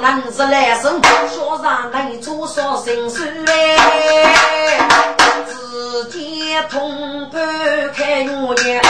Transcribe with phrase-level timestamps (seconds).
[0.00, 1.00] 能是来生，
[1.34, 3.76] 说上来出说心酸嘞。
[5.46, 7.40] 只见同伴
[7.94, 8.82] 开我眼，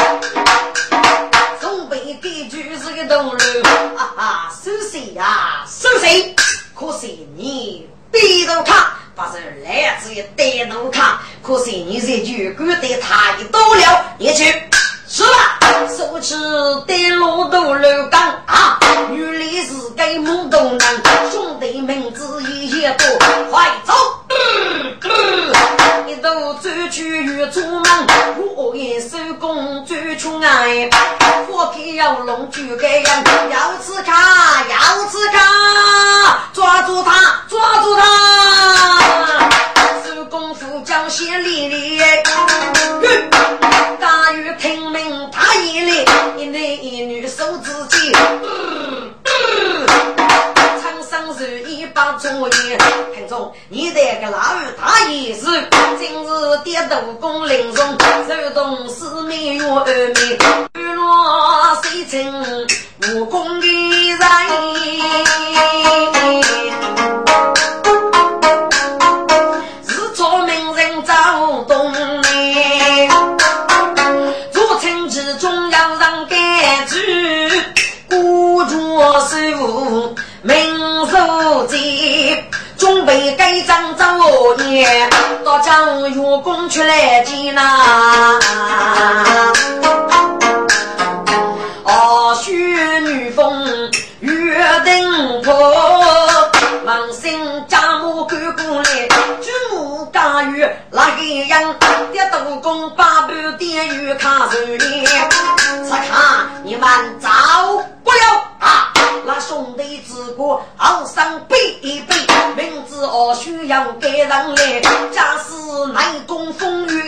[114.30, 114.80] 人来，
[115.10, 117.02] 假使内功风雨，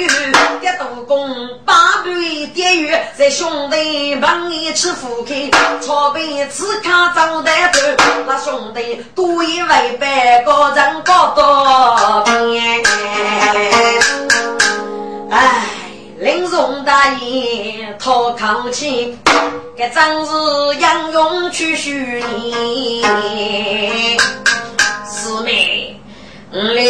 [0.60, 2.12] 跌倒公八半
[2.52, 5.48] 点雨，在兄弟帮一起扶开，
[5.80, 7.78] 朝北此卡张带走，
[8.26, 12.82] 那兄弟多一位百个人高多边。
[15.30, 15.64] 哎，
[16.18, 19.16] 林松大爷讨口气，
[19.78, 20.32] 这真是
[20.80, 23.00] 英勇去许你。
[25.06, 25.96] 师妹，
[26.50, 26.82] 你来，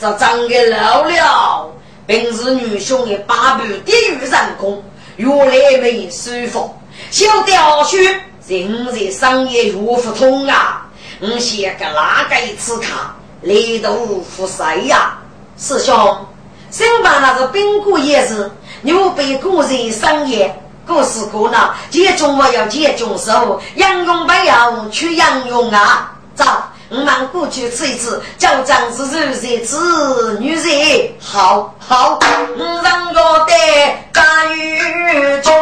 [0.00, 1.70] 这长得老了，
[2.06, 4.82] 平时女兄的八步地狱上空，
[5.16, 6.74] 越来越舒服。
[7.10, 8.00] 小雕兄，
[8.40, 10.86] 今日商业越不通啊！
[11.18, 15.18] 你写个哪个一次卡，力度服谁呀？
[15.58, 16.26] 师兄。
[16.70, 18.50] 新办那个宾馆也是
[18.80, 26.16] 牛背古人商业，古时过呢，集中我要集中手，养用不要去养用啊！
[26.34, 26.46] 走，
[26.92, 32.18] 我们过去吃一次，叫张子柔热子女人，好好，
[32.58, 35.52] 我让我在甘雨中，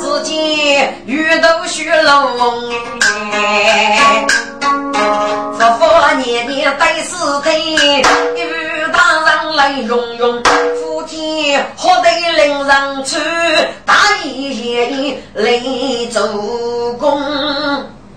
[0.00, 2.72] 只见鱼头血龙
[3.30, 4.26] 哎。
[5.56, 13.20] 佛佛年年对死腿，一语大人来融融，夫妻喝得令人醉，
[13.84, 13.94] 大
[14.24, 15.60] 义也义来
[16.10, 17.20] 做工。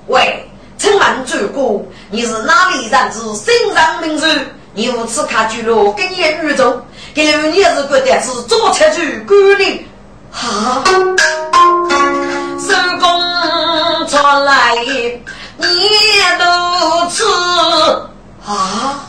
[0.08, 3.12] 喂，请问主公，你是哪里人？
[3.12, 4.48] 是新上名士？
[4.74, 6.82] 你无此卡居了，跟你宇宙，
[7.14, 9.88] 给了你是觉得是左车主管理。
[10.32, 10.84] 哈，
[12.60, 14.76] 手工传来。
[15.58, 15.66] 你
[16.38, 17.24] 都吃
[18.46, 19.00] 啊！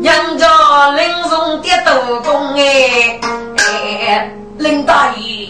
[0.00, 0.46] 娘家
[1.36, 3.20] 中的豆公哎
[3.58, 5.48] 哎，林大爷，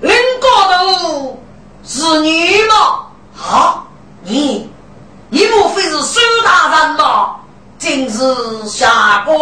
[0.00, 1.42] 林高头
[1.84, 3.06] 是你吗？
[3.36, 3.84] 啊，
[4.22, 4.70] 你
[5.28, 7.36] 你莫非是苏大人吗？
[7.78, 9.36] 今日下官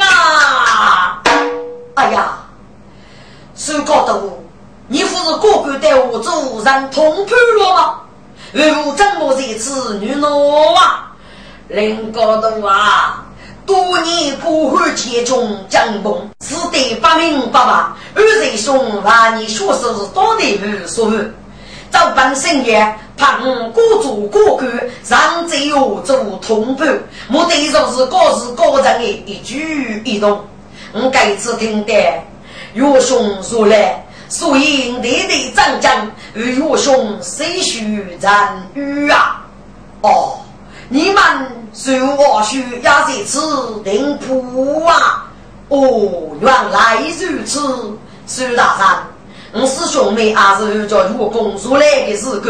[0.00, 1.22] 啊！
[1.94, 2.38] 哎呀，
[3.54, 4.42] 苏高头
[4.88, 8.00] 你不是哥哥带我主人同判了吗？
[8.52, 11.12] 我怎么这次女奴啊？
[11.68, 13.24] 林高头啊，
[13.68, 17.60] 多年过后前中江崩，只得不明不白。
[18.14, 19.82] 二弟兄万年学识
[20.14, 21.18] 多得无所谓。
[21.90, 24.66] 早本深夜，怕我孤主过关，
[25.04, 26.98] 上贼有做同伴，
[27.28, 30.42] 目的就是各自各人的一举一动。
[30.94, 31.92] 我这次听得
[32.72, 37.84] 岳兄说来，所以弟弟长江与岳兄谁许
[38.18, 39.44] 人语啊？
[40.00, 40.38] 哦。
[40.90, 41.22] 你们
[41.80, 43.40] 随我需要在此
[43.84, 45.30] 定铺啊！
[45.68, 47.60] 哦，原来如此，
[48.26, 48.98] 苏大山，
[49.52, 52.40] 我师兄妹还是叫岳公出来的时候，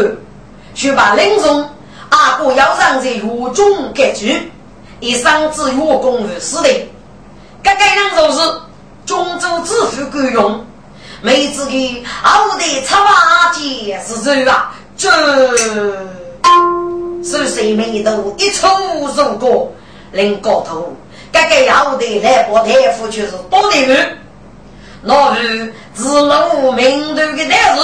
[0.73, 1.69] 去把林中
[2.09, 4.51] 阿哥要让在狱中割据，
[4.99, 6.69] 一生之岳公于死的。
[7.61, 8.59] 这个人就是
[9.05, 10.65] 中州知府管用，
[11.21, 11.71] 没资格
[12.23, 14.71] 后代插瓦解是谁啊？
[14.97, 15.07] 这。
[17.23, 19.07] 是谁没都一出入
[19.37, 19.71] 过，
[20.11, 20.93] 领高头，
[21.31, 24.17] 这个要的来把大夫就是多的人，
[25.01, 27.81] 那是自路名头的大事，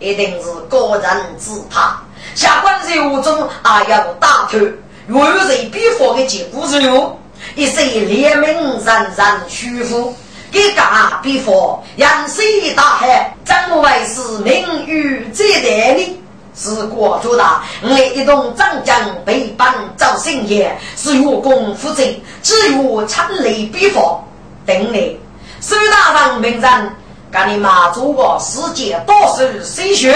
[0.00, 2.00] 一定是个人自怕。
[2.34, 4.58] 下官任务中还要打头，
[5.06, 7.16] 若是比方的结果之流，
[7.54, 8.50] 一些联名
[8.84, 10.14] 人人屈服，
[10.50, 10.86] 给干
[11.22, 16.20] 比方，扬水大海，怎么会是名誉最大呢？
[16.56, 22.02] 是国主大，我来一同长江北班赵兴业，是岳公负责，
[22.42, 24.22] 只有参雷比方，
[24.64, 25.18] 等你。
[25.60, 26.96] 苏大人名人，
[27.32, 30.14] 跟你妈祖国世界多少谁学？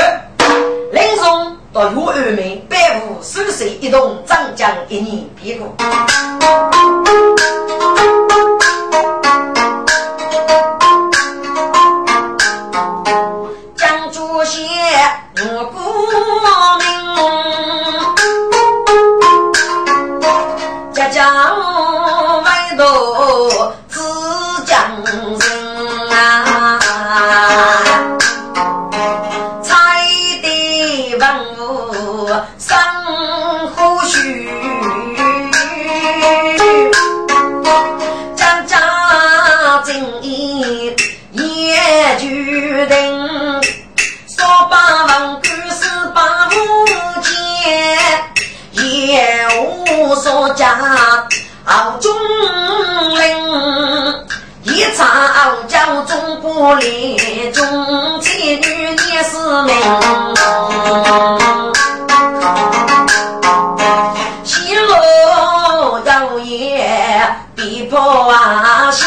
[0.92, 5.74] 林松到岳二妹，百户数岁一同长江一年比过。
[56.74, 58.66] 里中妻女
[59.12, 59.74] 也是命，
[64.44, 64.92] 西路
[66.04, 66.46] 摇曳
[67.54, 69.06] 逼迫啊险，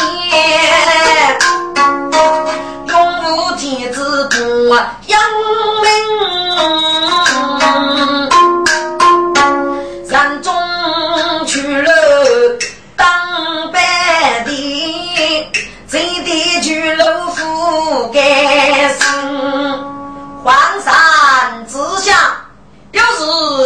[2.86, 2.94] 永
[3.24, 4.36] 无天子不
[5.06, 5.20] 扬
[5.82, 5.90] 名，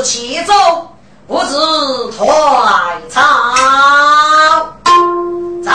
[0.06, 0.52] 日起走，
[1.26, 1.56] 不知
[2.16, 2.28] 退
[3.08, 3.20] 草。
[5.64, 5.72] 在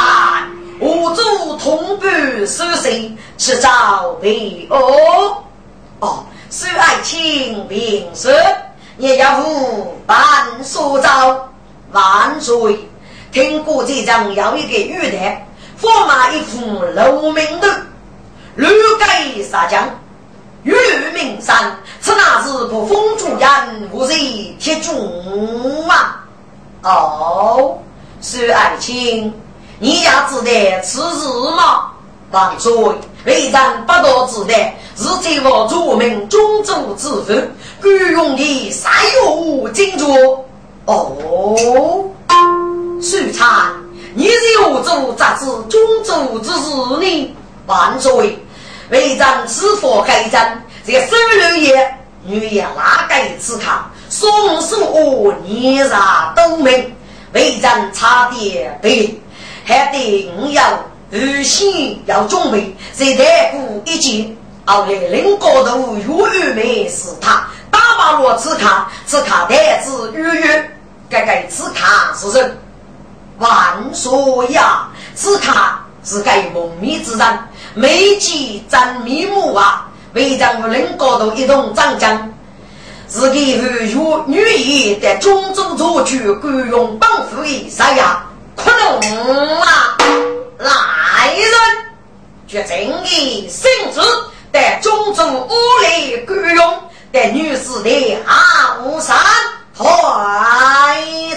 [0.79, 5.43] 五祖同伴守岁，迟早为恶。
[5.99, 8.33] 哦，虽爱卿平生，
[8.97, 11.49] 也要无伴所招。
[11.91, 12.87] 万岁！
[13.33, 15.45] 听过这张要一个玉带，
[15.81, 16.61] 驸马一副
[16.95, 17.67] 露名头。
[18.55, 19.89] 绿盖杀将，
[20.63, 20.73] 玉
[21.13, 24.91] 名山，此乃是不封主人，无谁铁柱
[25.87, 26.23] 啊！
[26.83, 27.79] 哦，
[28.21, 29.33] 苏爱卿，
[29.79, 31.87] 你也知道此事吗？
[32.31, 32.73] 万岁，
[33.25, 34.55] 为人不多知道，
[34.95, 37.33] 是这我著名中州之父，
[37.83, 38.91] 御用的三
[39.23, 40.39] 有金镯。
[40.85, 41.55] 哦，
[43.01, 43.73] 苏灿，
[44.13, 47.35] 你是何州杂志中州之事呢？
[47.67, 48.37] 万岁，
[48.91, 56.93] 为将此佛开战，这个十六爷女也拉盖此卡，双手我年上都明，
[57.31, 59.17] 为将差点被，
[59.63, 60.77] 还得我要
[61.09, 70.71] 预先要准备，在台鼓一进，后来领高头越越没是他，打把落此卡，此卡台子月月，
[71.09, 72.57] 该该此卡是人，
[73.39, 73.49] 万
[73.93, 74.11] 岁
[74.49, 77.39] 呀，此卡是该蒙面之人。
[77.73, 79.87] 美姬真面目啊！
[80.13, 82.33] 为将夫人高头一同长江，
[83.07, 83.95] 自己与女
[84.27, 88.23] 女儿在中州做去管用帮扶的啥呀？
[88.57, 89.97] 可能啊！
[90.57, 91.49] 来人，
[92.45, 94.01] 决真的圣旨，
[94.51, 96.79] 但种族武力够用，
[97.13, 99.15] 但女士的好山
[99.77, 99.85] 退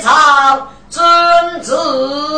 [0.03, 2.34] 朝尊子。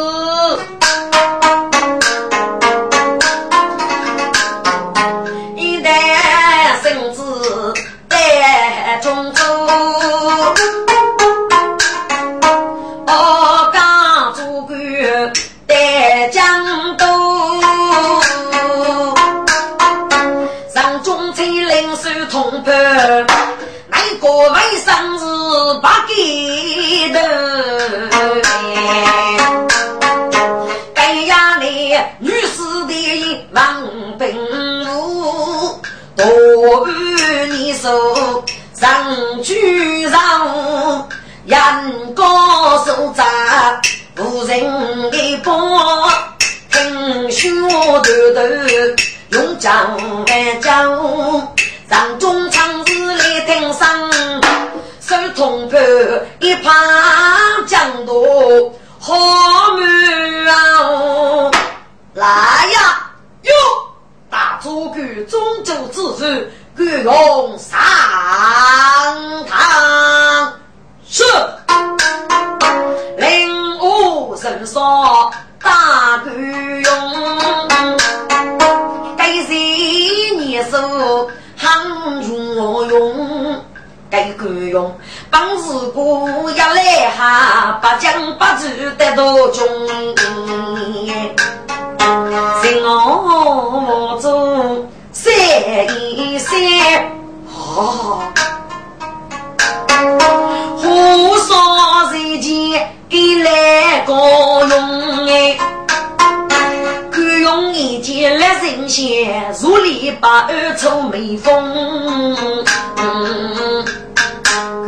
[110.76, 112.36] 臭眉峰。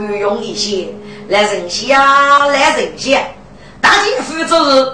[0.09, 0.89] 够用一些
[1.29, 3.35] 来人间来人间，
[3.81, 4.93] 大家负责是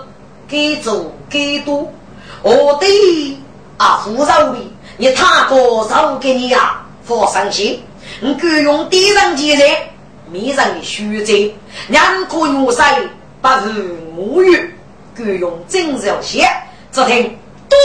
[0.48, 1.90] 给做给多。
[2.42, 3.40] 我的
[3.76, 4.58] 啊，富饶的，
[4.96, 5.56] 你他哥
[5.88, 7.82] 饶给你呀，放上心。
[8.20, 9.76] 你敢用敌人敌人，
[10.30, 11.54] 迷人虚贼，
[11.88, 13.00] 两可用塞，
[13.40, 14.74] 不如母语。
[15.14, 16.44] 敢用真肉血，
[16.90, 17.78] 只听多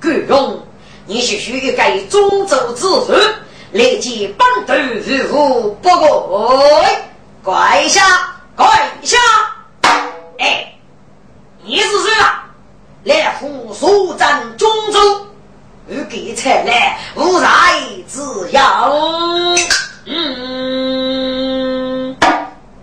[0.00, 0.65] 敢用。
[1.08, 3.16] 你是需要改中州之术，
[3.70, 5.88] 立即本头如何不
[7.44, 8.02] 怪，跪下
[8.56, 8.66] 跪
[9.04, 9.16] 下。
[10.38, 10.74] 哎，
[11.62, 12.44] 你是谁啊？
[13.04, 14.98] 来扶苏战中州，
[15.88, 17.46] 欲给才来无才
[18.08, 18.20] 之
[18.50, 18.60] 有。
[20.06, 22.16] 嗯，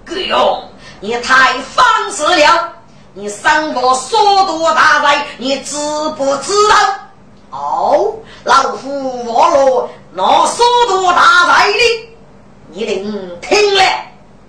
[0.06, 0.64] 葛勇，
[1.02, 2.72] 你太放肆了！
[3.14, 5.76] 你伤我所多大罪，你知
[6.18, 6.76] 不知道？
[7.54, 12.10] 哦，老夫我了那所多大罪的，
[12.72, 13.84] 你听听了。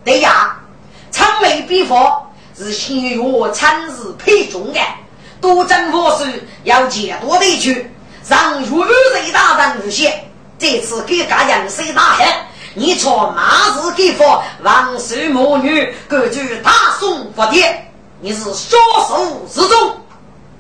[0.02, 0.56] 对呀，
[1.10, 2.22] 长眉笔法
[2.56, 4.80] 是先月参日配中的。
[5.38, 6.24] 多征佛术
[6.62, 7.94] 要解多地区，
[8.26, 10.24] 让岳贼大人无限。
[10.58, 12.24] 这次给家人谁大黑？
[12.72, 19.94] 你错马子给佛王寿母女各具大宋佛殿，你是杀手之中，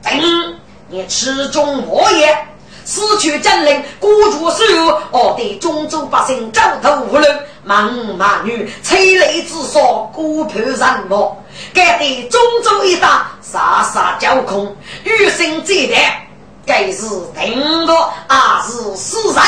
[0.02, 0.58] 等
[0.94, 2.38] 你吃中我也。
[2.86, 11.36] 失去真灵，孤注所有，我对中州百姓焦头无论，忙忙女催泪之说，孤判人亡。
[11.72, 13.08] 该对中州一带
[13.40, 16.28] 杀杀交空，余生这代，
[16.64, 19.42] 该是定夺，还是死在？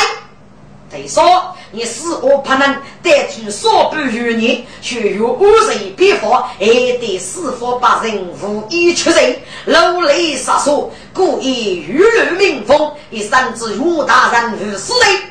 [0.88, 15.22] 再说你死我不能得去所不与你，却有五人必法，还得四方八人无一出人，流泪杀手，故意欲辱民风，以三之岳大人如死人。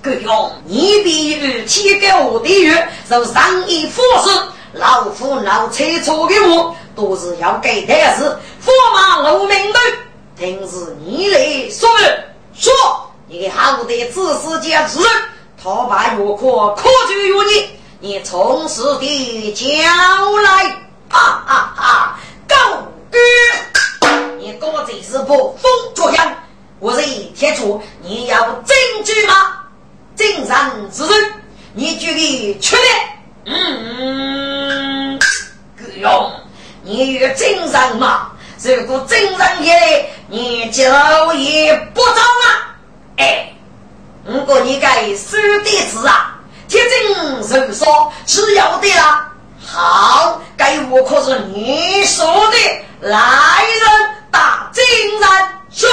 [0.00, 4.30] 各用你必与七个我的月，受上一佛事，
[4.72, 8.24] 老夫老车错给我，都是要给的事，
[8.64, 9.78] 驸马无名的，
[10.38, 11.88] 听是你来说
[12.54, 12.72] 说。
[13.34, 15.08] 你好的自私家之人，
[15.56, 20.64] 他把药可可就于你，你从实的交来，
[21.08, 22.18] 哈哈哈！
[22.46, 22.54] 狗
[23.10, 23.18] 哥，
[24.38, 26.36] 你跟我这是不风作样，
[26.78, 29.62] 我是一天出，你要证据吗？
[30.14, 31.32] 正人之人，
[31.72, 32.12] 你举
[32.52, 35.18] 个出来，嗯，
[35.78, 36.32] 够用，
[36.82, 38.30] 你有正人吗？
[38.62, 40.82] 如果正人也，你就
[41.32, 42.71] 也不中啊！
[43.16, 43.52] 哎，
[44.24, 46.38] 不过你该说的子啊，
[46.68, 46.90] 铁证
[47.40, 49.28] 如说，是有的啦。
[49.64, 52.56] 好，该我可是你说的，
[53.00, 53.18] 来
[53.64, 54.84] 人打真
[55.20, 55.28] 人
[55.70, 55.86] 去！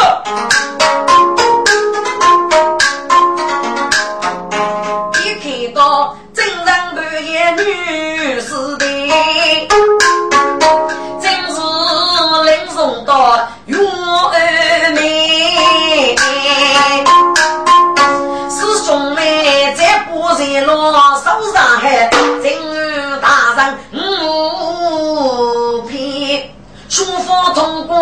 [5.24, 8.86] 一看到真人扮演女师的，
[11.22, 11.62] 真是
[12.46, 13.48] 令人到。
[20.50, 20.92] 一落
[21.24, 22.10] 手上海，
[22.42, 26.50] 正大人五片，
[26.90, 27.96] 书法通过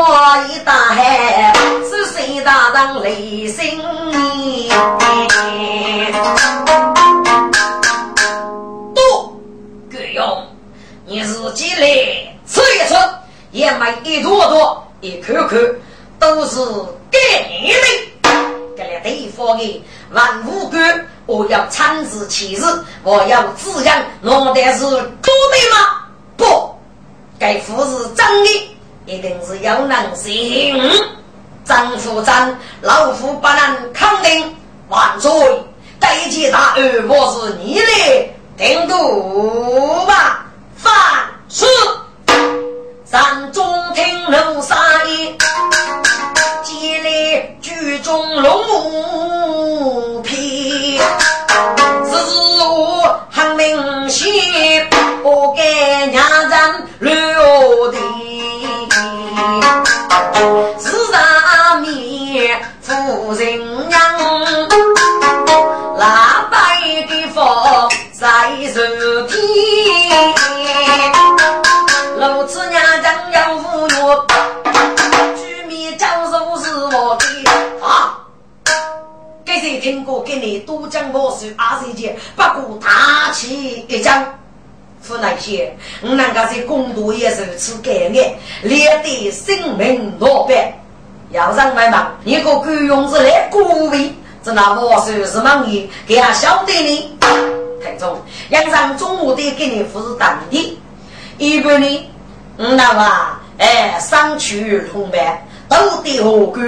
[0.48, 3.68] 一大海，是谁大人雷声
[8.96, 9.02] 都
[9.92, 10.48] 够用，
[11.06, 11.86] 你自己来？
[12.46, 12.96] 吃一吃，
[13.52, 15.58] 也买一坨坨，一口口
[16.18, 16.66] 都是
[17.12, 17.20] 给
[17.62, 17.87] 你的。
[19.56, 22.64] 给了对方的万物官，我要亲自起事，
[23.04, 26.04] 我要滋养，弄的是多的吗？
[26.36, 26.76] 不，
[27.40, 30.78] 该夫是真的，一定是要能行。
[31.64, 34.56] 张夫长，老夫不能肯定。
[34.90, 35.32] 万岁，
[36.00, 40.46] 这一件大恩我是你的定夺吧？
[40.78, 40.94] 凡
[41.50, 41.66] 是
[43.06, 44.78] 山中听楼上
[45.10, 45.36] 一。
[48.08, 50.98] 中龙虎皮，
[52.06, 54.90] 此时我很明显，
[55.22, 57.12] 不该让人留
[57.92, 57.98] 的。
[60.78, 64.00] 自上面夫人娘，
[79.78, 84.34] 听过给你多讲我事二十件，不过大气一讲。
[85.08, 90.78] 湖南些，我那个在工作也是如此干的，连得性命多白。
[91.32, 94.14] 要让外忙，一个够用子来鼓励，
[94.44, 97.18] 这那我事是忙你，给他晓得呢。
[97.82, 100.78] 听众，养上中午的给你服侍当地，
[101.38, 102.10] 一般呢，
[102.58, 106.68] 我那话哎，上去红白都得何干，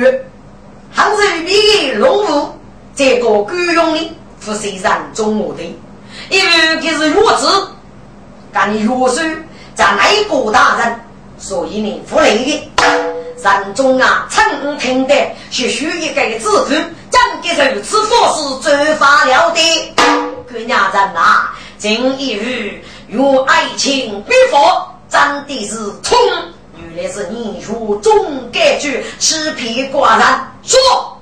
[0.93, 2.58] 杭州米龙武。
[2.99, 5.63] 这个雇佣的不是人中我的，
[6.29, 7.47] 因为他是弱智，
[8.51, 9.21] 干你弱手
[9.73, 10.99] 在内国大人，
[11.37, 12.69] 所以你不累的。
[13.41, 15.15] 人中啊，曾听的
[15.49, 16.75] 是需一个指挥，
[17.09, 19.61] 真的如此方式做法了的。
[20.51, 26.17] 姑娘人啊，今一日用爱情比佛，真的是冲，
[26.75, 30.27] 原来是你如中改句，吃皮寡人
[30.63, 31.15] 说。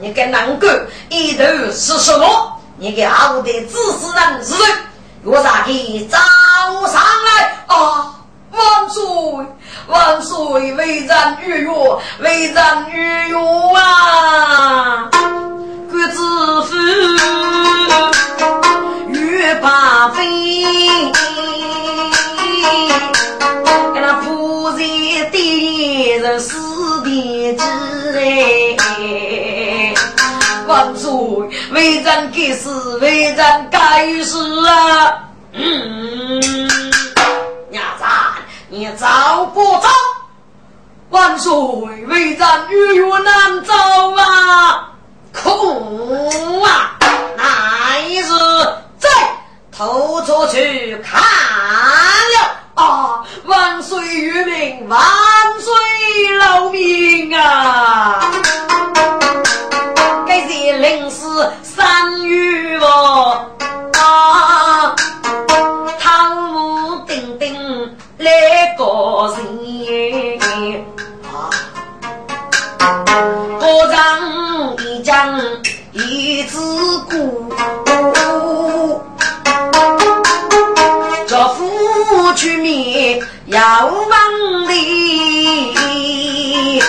[0.00, 0.66] 你个难狗，
[1.10, 2.56] 一头是什么？
[2.78, 4.64] 你个好的自私人是谁？
[5.24, 6.16] 我咋给找
[6.86, 8.14] 上来啊？
[8.50, 9.04] 万岁，
[9.86, 10.72] 万岁！
[10.72, 11.70] 为咱玉月，
[12.20, 12.96] 为咱玉
[13.28, 13.36] 月
[13.76, 15.10] 啊！
[15.92, 16.74] 各自夫
[19.10, 20.24] 月把飞，
[23.92, 27.08] 给那仆人的人死的
[27.58, 27.62] 知
[28.18, 28.69] 哎。
[30.70, 31.10] 万岁！
[31.72, 35.24] 为咱给事，为咱该事啊！
[35.52, 36.40] 嗯，
[37.72, 38.04] 伢子，
[38.68, 39.04] 你走
[39.52, 39.88] 不走？
[41.08, 41.52] 万岁！
[42.06, 43.74] 为咱日月难走
[44.16, 44.92] 啊！
[45.34, 46.96] 苦啊！
[47.36, 48.32] 乃是
[48.96, 49.08] 再
[49.76, 52.38] 偷出去看了
[52.76, 53.24] 啊！
[53.44, 55.00] 万岁于民，万
[55.58, 55.74] 岁
[56.38, 58.20] 劳命啊！
[60.90, 61.22] 该是
[61.62, 63.46] 三月哦，
[66.00, 67.54] 汤姆丁丁
[68.18, 70.84] 来个人，
[71.32, 71.46] 啊，
[73.60, 75.40] 歌唱一江
[75.92, 76.58] 一支
[77.08, 77.44] 鼓，
[81.28, 86.82] 这夫去面要忘里，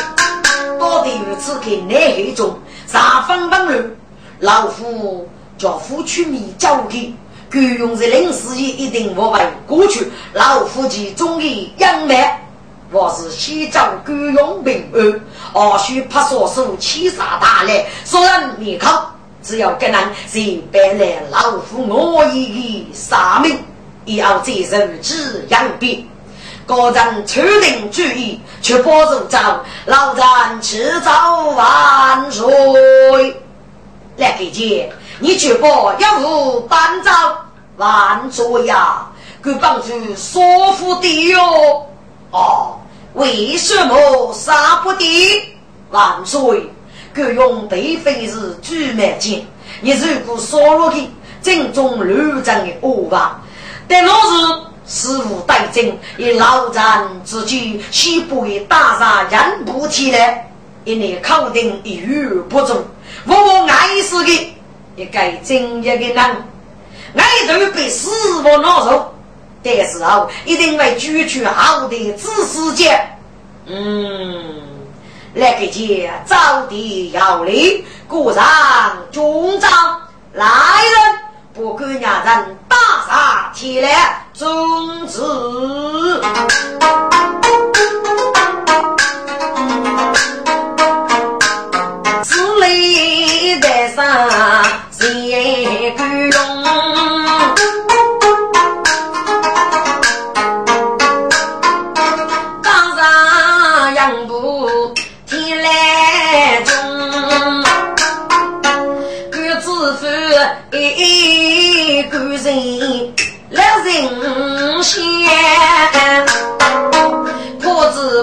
[0.79, 2.33] 到底如此给哪一
[2.91, 3.01] 种？
[3.01, 3.89] 三分半路，
[4.39, 5.27] 老夫
[5.57, 7.15] 叫夫取米交给，
[7.49, 10.11] 够用在临时也一定不会过去。
[10.33, 12.45] 老夫其中意养麦，
[12.91, 15.21] 我是西藏够用平安，
[15.53, 18.89] 二须拍手手七杀大来，说人面孔，
[19.41, 23.57] 只要跟人谁白来老夫我一的杀命，
[24.05, 26.05] 也要接受之养病。
[26.71, 29.37] 个人确定主意，却保住走，
[29.85, 32.47] 老张迟早万岁。
[34.15, 37.11] 来给姐，你确保要无搬走
[37.75, 39.05] 万岁呀？
[39.43, 41.85] 给帮助说服的哟。
[42.31, 42.79] 哦，
[43.15, 45.55] 为什么杀不得
[45.89, 46.71] 万岁？
[47.13, 49.45] 各用对非是朱满金，
[49.81, 53.41] 你如果说了的正中乱战的恶吧，
[53.89, 54.70] 但若是。
[54.91, 60.51] 师傅带阵，以老战之举，西部的大杀人不起来，
[60.83, 62.83] 因为肯定一语不中。
[63.25, 64.53] 我我爱死的
[64.97, 66.17] 一个正业的人，
[67.15, 68.11] 爱豆被死
[68.43, 69.13] 我恼受，
[69.63, 72.99] 这时候一定会举出好的知识节。
[73.67, 74.61] 嗯，
[75.33, 78.43] 那个节早的要立，鼓上
[79.09, 79.69] 军章，
[80.33, 81.19] 来人，
[81.53, 82.75] 不管伢人打
[83.07, 85.21] 杀起来，宗旨。
[92.23, 94.03] 此类带上。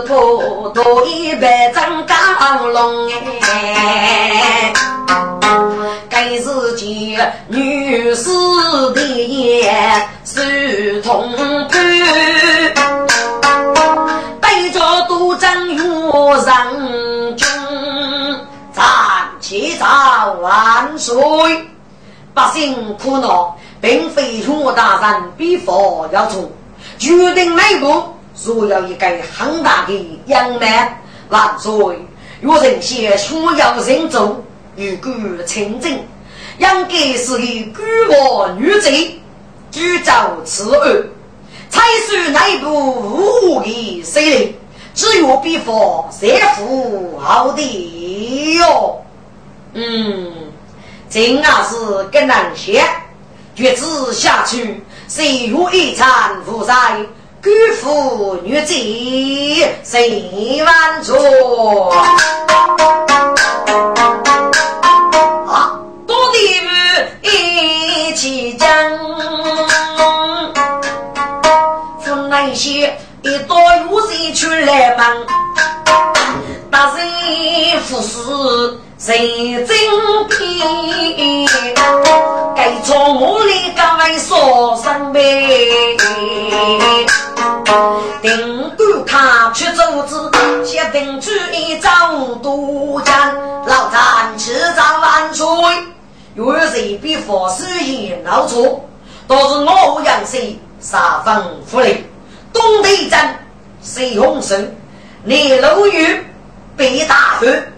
[0.06, 0.80] 终止。
[1.06, 3.10] 一百张钢龙
[3.42, 4.72] 哎，
[6.08, 8.30] 该是件女尸
[8.94, 9.00] 的
[10.24, 10.40] 手
[11.02, 11.32] 通
[11.68, 11.80] 盘，
[14.40, 15.82] 背着都正月
[16.42, 16.72] 上
[17.36, 17.46] 军，
[18.74, 18.84] 战
[19.40, 21.14] 旗早万岁！
[22.34, 26.50] 百姓苦恼，并非岳大人比佛要重，
[26.98, 28.02] 决定内部。
[28.44, 31.98] 若要一个很大的阳满万岁，
[32.40, 34.42] 若人先需要人走，
[34.76, 35.98] 如果清净，
[36.58, 39.20] 应该是以孤王女贼，
[39.70, 41.02] 举造此案，
[41.68, 42.70] 才算内部
[43.50, 44.56] 无的势力，
[44.94, 49.02] 只有比佛谁富好的哟。
[49.74, 50.32] 嗯，
[51.10, 52.84] 真啊是更难写，
[53.54, 57.00] 决子下去，谁有一餐负债？
[57.42, 61.16] 举妇女祭谁万岁？
[65.46, 66.36] 啊，多的
[67.22, 68.68] 一起讲，
[72.00, 73.56] 分那些一多
[73.88, 75.06] 有谁去来帮？
[76.70, 78.78] 大人服侍。
[78.98, 79.68] 谁真
[80.28, 81.46] 品？
[82.56, 85.20] 该从我里岗位说声呗。
[88.22, 91.90] 定官卡去组织，先定主意找
[92.36, 93.14] 督江，
[93.66, 95.46] 老张去找万岁。
[96.34, 98.84] 有谁比佛师爷闹错？
[99.26, 102.04] 都是我杨氏杀风福利，
[102.52, 103.18] 东地镇
[103.82, 104.74] 谁红绳，
[105.22, 106.24] 你楼宇
[106.76, 107.72] 被打翻。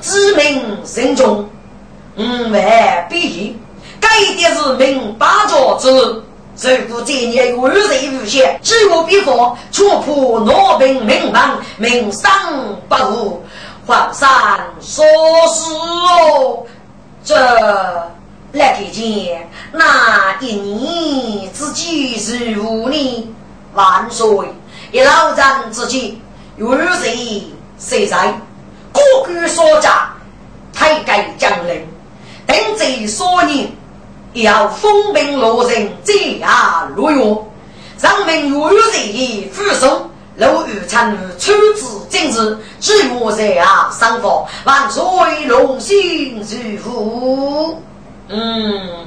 [0.00, 1.48] 知名慎重，
[2.16, 3.56] 五万比一，
[4.00, 5.88] 该的是明八角之，
[6.62, 11.40] 如果这年万岁无限，只有比方，戳破罗宾名门，
[11.76, 12.30] 名声
[12.88, 13.42] 不误，
[13.86, 14.28] 皇上
[14.80, 15.04] 说
[15.48, 16.64] 是哦，
[17.24, 17.34] 这
[18.52, 22.16] 来看见那一年之计
[22.52, 23.34] 如呢？
[23.74, 24.28] 万岁！
[24.92, 26.20] 一老人之计，
[26.58, 27.42] 万岁
[27.78, 28.32] 谁在？
[28.92, 30.12] 各据所诈，
[30.74, 31.88] 太改将领，
[32.46, 33.42] 等这所
[34.32, 37.38] 要封兵落人，这样如愿，
[38.00, 38.80] 让民如日
[39.12, 45.02] 以俯首，楼宇参出自今日，只我在啊上访，万岁
[45.46, 46.42] 龙心
[46.82, 47.82] 如虎。
[48.28, 49.06] 嗯，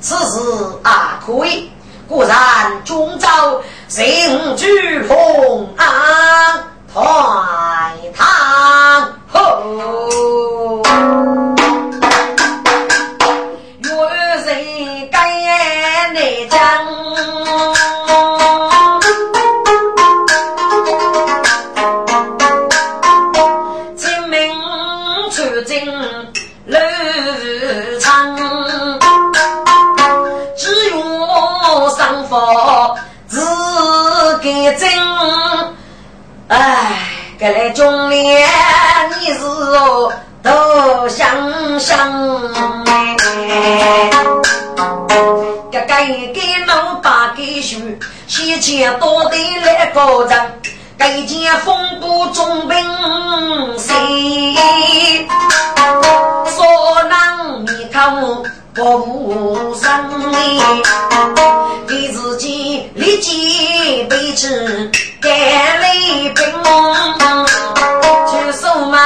[0.00, 0.40] 此事
[0.82, 1.70] 啊可以，
[2.06, 3.28] 果然中招，
[3.88, 6.64] 行举风啊。
[6.92, 8.24] 海棠
[9.30, 10.82] 后，
[16.16, 16.58] 内江？
[23.98, 24.50] 清明
[25.30, 25.76] 出征
[26.64, 26.78] 路
[28.00, 28.34] 长，
[30.56, 30.96] 只愿
[31.90, 32.96] 上佛
[33.28, 34.88] 自给真。
[36.48, 38.48] 哎，这来中年
[39.20, 39.40] 你是
[40.42, 41.94] 都想想，
[45.84, 47.76] 个一个老八个叔，
[48.26, 50.60] 先前多的来高人，
[50.98, 52.76] 这件风波中兵
[53.78, 53.94] 谁？
[56.46, 58.44] 说能你看我。
[58.76, 59.88] 不生
[60.28, 60.60] 命，
[61.88, 65.32] 给自己立即背吃干
[65.80, 66.44] 泪兵，
[68.26, 68.98] 出手马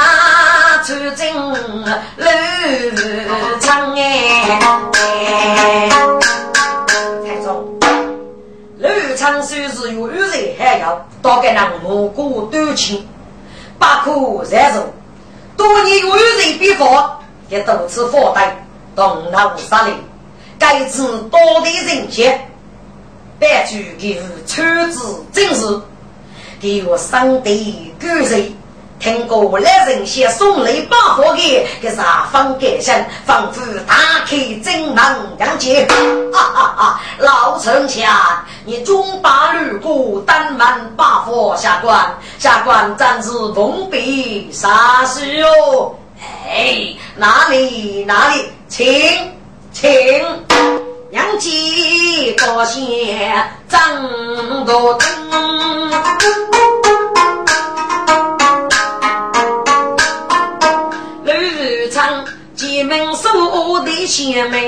[0.83, 1.55] 出征路
[11.53, 13.07] 要大概让蘑菇短青，
[13.77, 14.93] 不可忍受。
[15.57, 18.65] 多年有人比佛，也多次负担。
[18.95, 19.95] 东头杀人，
[20.59, 22.39] 该知多的人些，
[23.39, 25.81] 白举给车子正是
[26.59, 28.53] 给我上帝感人。
[29.01, 33.95] 听过来人些送礼把火的，给啥方改善，仿佛打
[34.27, 35.03] 开正门
[35.39, 35.87] 杨姐，
[36.31, 37.01] 哈哈哈！
[37.17, 38.07] 老丞相，
[38.63, 45.95] 你中八路过登门把火下官，下官暂时奉笔啥事哦？
[46.47, 48.85] 哎，哪里哪里，请
[49.73, 49.91] 请，
[51.09, 51.49] 杨姐
[52.37, 52.87] 高兴
[53.67, 53.79] 张
[54.63, 56.80] 个灯。
[64.11, 64.61] 前门，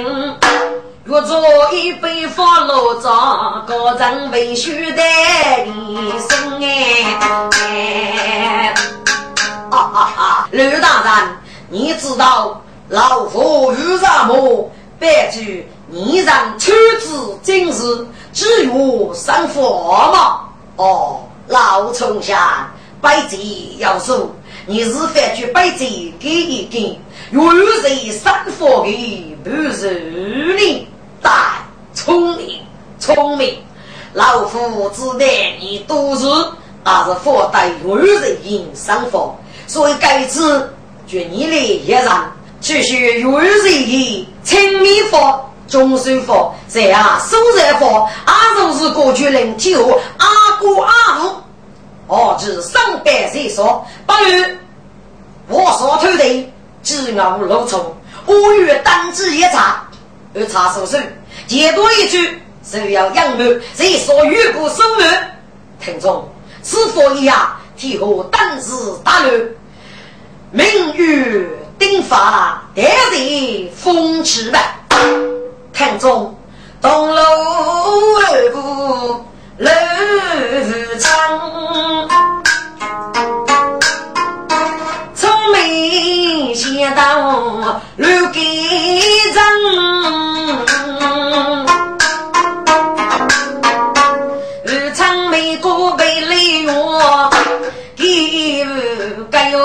[1.04, 5.04] 约做一杯发老茶，高人为须的
[5.66, 8.74] 一生哎。
[9.70, 10.48] 啊啊啊！
[10.50, 14.72] 刘大人，你知道老夫与什么？
[14.98, 20.40] 白居你让出自今日，只有生佛吗？
[20.78, 22.40] 哦，老丞相，
[23.02, 24.34] 百贼要守，
[24.66, 26.98] 你是反去百贼给一给。
[27.34, 30.00] 有人生佛的不是
[30.56, 30.88] 你，
[31.20, 31.34] 但
[31.92, 32.62] 聪明
[33.00, 33.58] 聪明，
[34.14, 35.26] 老夫知道
[35.60, 36.28] 你都是
[36.84, 40.72] 还是佛带有人因生佛，所以该次
[41.08, 42.08] 绝你的一人，
[42.60, 43.52] 继续有人
[43.90, 50.28] 因清明佛、中寿佛、这样生日佛，阿都是过去人体后阿
[50.60, 51.32] 哥阿母，
[52.06, 56.53] 哦，是上百岁说，不如我所偷的。
[56.84, 57.96] 只熬露虫，
[58.28, 59.88] 五月当之一茶，
[60.36, 60.98] 而茶手手，
[61.48, 65.04] 解多一句，是要养母，谁说越过生母？
[65.80, 66.30] 听众，
[66.62, 69.42] 此佛一样，提何当之大乱？
[70.52, 71.48] 明月
[71.80, 74.60] 定发，得地风起吧。
[75.74, 76.38] 听众，
[76.82, 79.26] 东楼二步
[79.58, 79.72] 楼
[81.00, 81.63] 长。
[87.96, 88.34] 当刘根
[89.34, 89.38] 正，
[94.66, 96.74] 日常每个被利用，
[97.96, 98.66] 给
[99.30, 99.60] 该要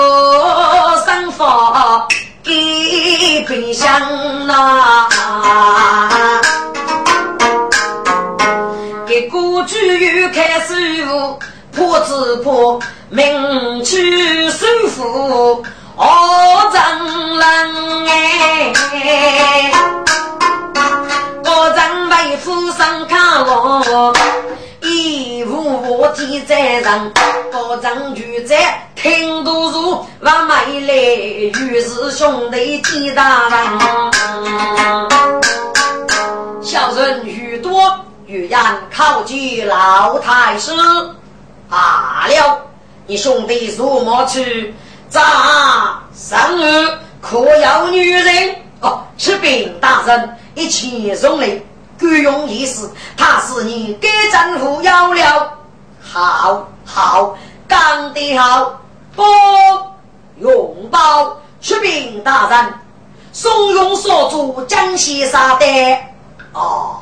[1.05, 2.07] 生活
[2.43, 3.99] 给分享
[4.45, 5.07] 呐，
[9.07, 11.03] 给过去又开始
[11.71, 15.63] 破纸破，名去收复。
[16.01, 16.05] 我
[16.71, 16.79] 真
[17.37, 17.43] 人
[18.07, 19.69] 哎，
[21.43, 24.13] 我真为富生看我，
[24.81, 27.13] 义无我天在人，
[27.51, 33.59] 我真住在听读书，我没来与是兄弟几大人，
[36.61, 37.93] 小人愈多
[38.25, 38.57] 愈言
[38.89, 40.71] 靠近老太师，
[41.69, 42.61] 罢了，
[43.05, 44.73] 你兄弟如何去？
[45.09, 46.87] 咋生日
[47.19, 49.01] 可有女人哦？
[49.17, 51.65] 启禀大人，一切送礼，
[51.97, 52.87] 各用一时。
[53.17, 55.57] 他是你给政府要了，
[55.99, 58.79] 好好干得好，
[59.15, 59.23] 不
[60.37, 61.35] 拥抱。
[61.59, 62.73] 启禀大人，
[63.33, 65.65] 松永所主江西沙的
[66.53, 67.01] 哦，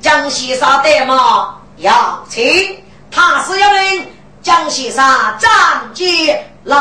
[0.00, 4.08] 江西沙的嘛，要请他是要令
[4.42, 5.50] 江西沙斩
[5.92, 6.50] 接。
[6.64, 6.76] 来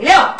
[0.00, 0.36] 了，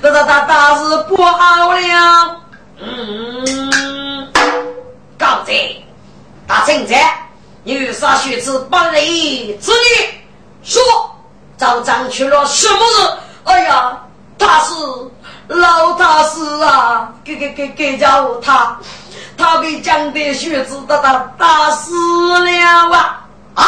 [0.00, 2.40] 这这大大事不好了！
[2.78, 4.32] 嗯，
[5.18, 5.52] 刚才
[6.46, 7.28] 大正在，
[7.64, 10.20] 有啥许子不利之理？
[10.62, 10.80] 说，
[11.56, 13.12] 赵章去了什么事？
[13.44, 13.98] 哎呀，
[14.38, 14.74] 他是，
[15.48, 18.78] 老大师啊，给给给给叫他，
[19.36, 21.92] 他被江的学子打打打死
[22.38, 22.50] 了
[22.94, 23.26] 啊！
[23.54, 23.64] 啊，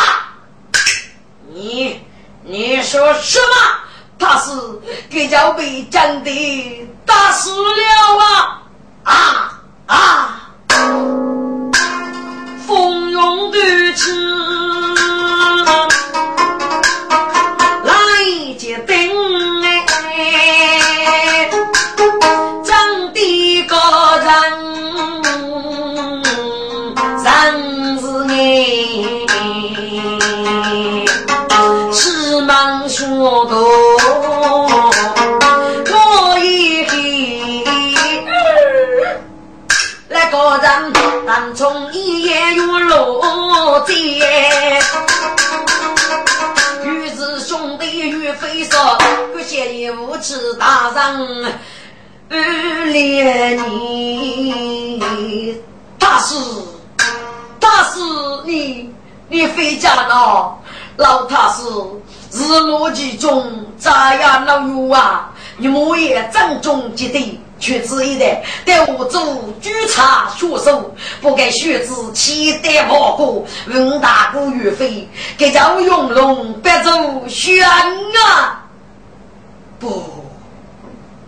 [1.49, 2.01] 你
[2.45, 3.90] 你说什么？
[4.21, 4.53] 他是
[5.09, 8.61] 给要被将的打死了啊。
[9.03, 10.51] 啊啊！
[12.67, 14.13] 蜂拥而去
[32.53, 33.57] 我多，
[35.87, 36.85] 我一
[40.09, 40.93] 那个人
[41.27, 43.95] 当从一夜又落街，
[46.83, 48.99] 于是兄弟与非说，
[49.33, 51.55] 不嫌你无耻大人
[52.31, 55.01] 二连你，
[56.01, 56.35] 大师，
[57.61, 58.01] 大师
[58.45, 58.93] 你
[59.29, 60.59] 你回家了，
[60.97, 61.63] 老太师。
[62.33, 65.33] 日落其中，咋样老友啊？
[65.57, 69.21] 你莫也正中极地，却只一代带我做
[69.61, 76.91] 举茶学手，不该学子期待跑过，问大哥岳飞，给赵永龙别走
[77.29, 78.65] 悬啊！
[79.79, 80.03] 不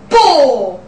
[0.09, 0.81] 不，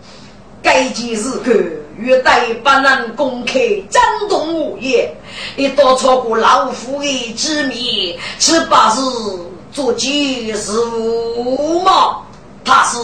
[0.63, 1.53] 该件事个
[1.99, 3.59] 越待不能公开
[3.91, 5.15] 震动物业，
[5.57, 9.01] 一到超过老夫的之命，只怕是。
[9.75, 12.19] 做吉事物嘛，
[12.65, 12.97] 他是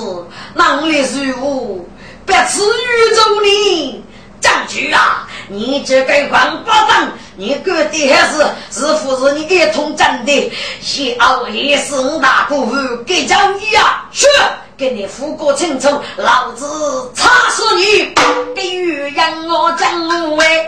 [0.55, 1.85] 能力如何？
[2.25, 4.05] 别赐予州你
[4.41, 5.27] 将军啊！
[5.49, 10.53] 你这个王八蛋，你干的还是是不是你一通真的？
[10.97, 14.09] 以后也是我大姑父给将你啊！
[14.13, 14.29] 去
[14.79, 16.65] 给你付过清楚，老子
[17.17, 18.15] 插死你！
[18.55, 20.67] 给予让我将我为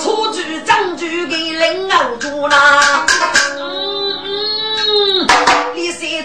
[0.00, 3.04] 出举将军给领导住了。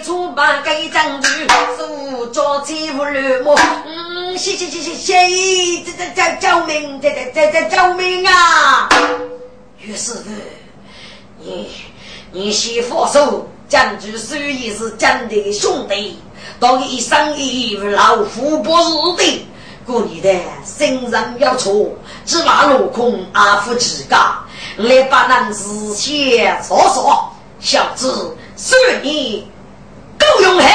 [0.02, 3.58] 出八给将军，手抓起无乱摸。
[3.86, 8.88] 嗯，谢谢谢谢谢谢，这这这救命，这这这这救命啊！
[9.80, 10.22] 于是乎，
[11.38, 11.70] 你
[12.32, 16.18] 你先放手，将军虽然是将的兄弟，
[16.58, 18.76] 但一生一老虎不
[19.16, 19.46] 是的。
[19.86, 20.32] 故你的
[20.64, 21.88] 心上要错，
[22.24, 24.38] 只怕落空阿福之家，
[24.76, 28.36] 来把那事先说说，小子。
[28.56, 29.50] 算你
[30.20, 30.70] 够勇悍，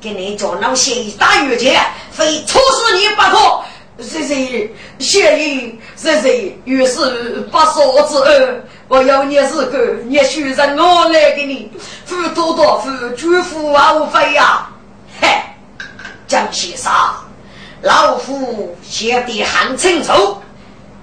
[0.00, 3.60] 给你叫那些打月钱，非处死你不可。
[4.02, 11.70] 谁谁谢意，谁谁于是不说之恩，我要你是个，你许人我来给你
[12.06, 14.70] 付多多付，绝付无非呀。
[15.20, 15.28] 嘿，
[16.26, 16.90] 江先生，
[17.82, 20.38] 老夫写的很清楚，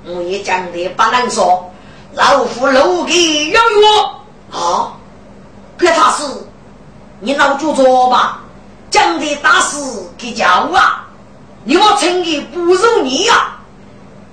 [0.03, 1.71] 我也讲的不能说，
[2.13, 3.59] 老夫路给有
[4.51, 4.93] 我啊。
[5.77, 6.23] 别他是，
[7.19, 8.41] 你老就做吧，
[8.91, 9.77] 讲的大事
[10.17, 11.07] 给叫啊！
[11.63, 13.57] 你我成的不如你呀。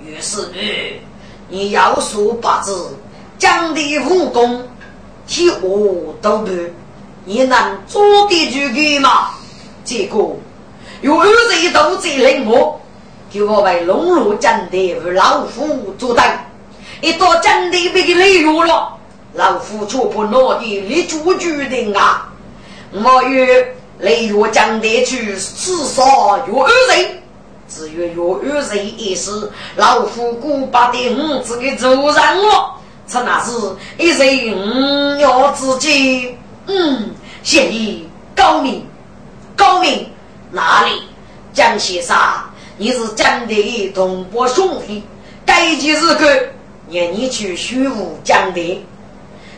[0.01, 1.01] 于是呢，
[1.49, 2.95] 你要说八字，
[3.39, 4.67] 讲的武功，
[5.27, 6.51] 替我都不，
[7.25, 9.31] 你能做的就给吗？
[9.83, 10.37] 结果
[11.01, 12.79] 有二十都在灵活，
[13.31, 16.23] 给我为龙路讲的与老虎作对，
[17.01, 18.91] 一到讲的被给累弱了。
[19.33, 22.31] 老虎却不拿你立足决定啊！
[22.91, 23.47] 我与
[23.99, 26.03] 雷岳将得去刺杀
[26.47, 27.17] 岳二人，
[27.67, 28.05] 只有
[28.41, 32.75] 岳二人一死，老夫古巴的五子给走上我，
[33.07, 33.51] 这那是
[33.97, 36.37] 一人五要自己。
[36.67, 37.11] 嗯，
[37.43, 38.85] 谢意高明，
[39.55, 40.09] 高明
[40.51, 41.03] 哪里？
[41.53, 42.17] 江先生，
[42.77, 45.01] 你是江的同胞兄弟，
[45.45, 46.27] 该件事个
[46.89, 48.85] 让你去虚无江的。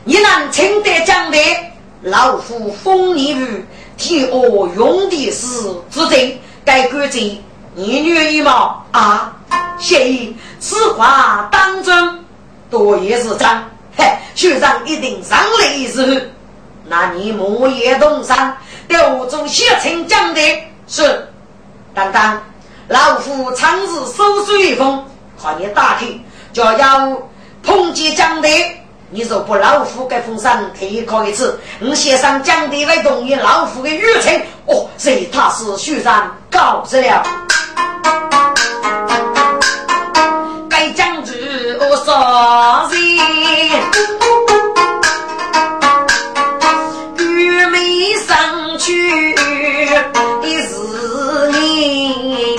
[0.03, 1.37] 你能称得将的，
[2.09, 3.65] 老夫封你为
[3.97, 5.45] 替我用的是
[5.91, 7.19] 之罪，该规则
[7.75, 8.77] 你愿意吗？
[8.91, 9.35] 啊，
[9.77, 12.25] 谢意，此话当真，
[12.69, 13.47] 多也是真。
[13.97, 14.05] 嘿，
[14.35, 16.31] 学长一定上来一时，
[16.85, 18.55] 那你莫言动山，
[18.87, 20.41] 调中写成将的
[20.87, 21.27] 是。
[21.93, 22.41] 当当，
[22.87, 25.03] 老夫常日收水一封，
[25.41, 27.21] 看你打听，就要
[27.63, 28.47] 碰见将的。
[29.09, 34.41] 你若不老夫给封赏，提考一次，我先生讲的来同意老夫的约情。
[34.65, 37.23] 哦，这他是徐长告辞了。
[40.69, 41.33] 该将军
[41.79, 42.97] 我说谁？
[47.23, 49.41] 玉梅上去的
[50.67, 50.75] 是
[51.53, 52.57] 你，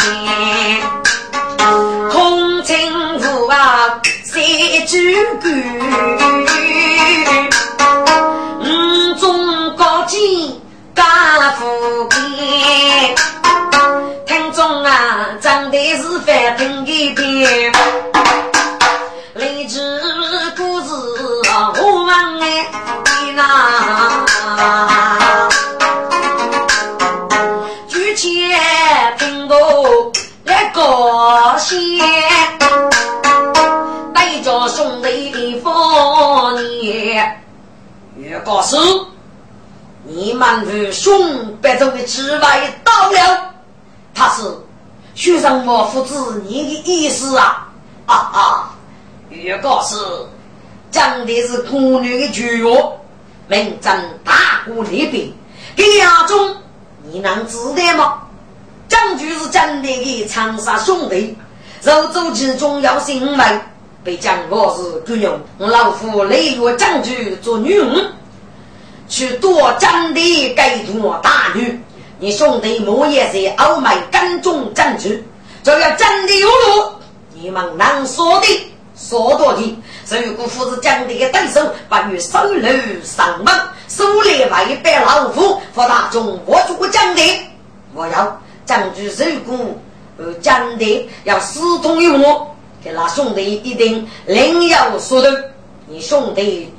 [2.11, 6.28] 空城府啊，谁知根？
[14.26, 17.72] 听众啊，真的是翻腾一片。
[19.35, 20.01] 励志
[20.57, 20.87] 故事
[21.45, 22.66] 我问哎，
[23.35, 23.41] 那
[27.89, 28.29] 举钱
[29.18, 29.57] 听到
[30.45, 31.76] 那个先，
[34.12, 37.41] 带着兄弟的方言，
[38.16, 39.07] 越告诉。
[40.11, 43.52] 你们是兄百中的之外到了，
[44.14, 44.42] 他是
[45.14, 47.68] 学生我父子你的意思啊
[48.06, 48.70] 啊啊！
[49.28, 49.96] 如果是
[50.90, 52.98] 讲的是姑娘的绝活，
[53.48, 53.94] 名正
[54.24, 55.30] 大过立兵，
[55.76, 56.56] 给亚中
[57.02, 58.22] 你能知道吗？
[58.88, 61.36] 将军是真的的长沙兄弟，
[61.82, 63.61] 肉州之中要姓门，
[64.02, 68.06] 被讲我是雇佣老夫累月将军做女婿。
[69.09, 71.80] 去夺江的该夺大女，
[72.18, 75.24] 你兄弟莫也是欧美跟踪证据，
[75.62, 76.92] 就要真的有路，
[77.34, 78.46] 你们能说的
[78.94, 79.78] 说多的。
[80.26, 82.70] 如果父子江的对手，不如收楼
[83.02, 83.54] 上门，
[83.88, 87.22] 收来外边老虎，和大众我就讲的。
[87.94, 89.59] 我要证据，如果
[90.18, 92.54] 呃讲的要私通于我，
[92.84, 95.28] 给那兄弟一定另有所图。
[95.86, 96.70] 你兄弟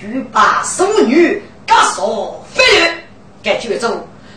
[0.00, 1.42] 欲把收女。
[1.66, 2.88] 敢说非议，
[3.42, 3.88] 该绝走，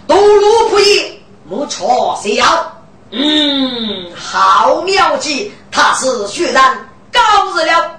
[0.08, 2.76] 多路不义，莫错谁要？
[3.12, 7.20] 嗯，好妙计，他是血染高
[7.56, 7.96] 日了。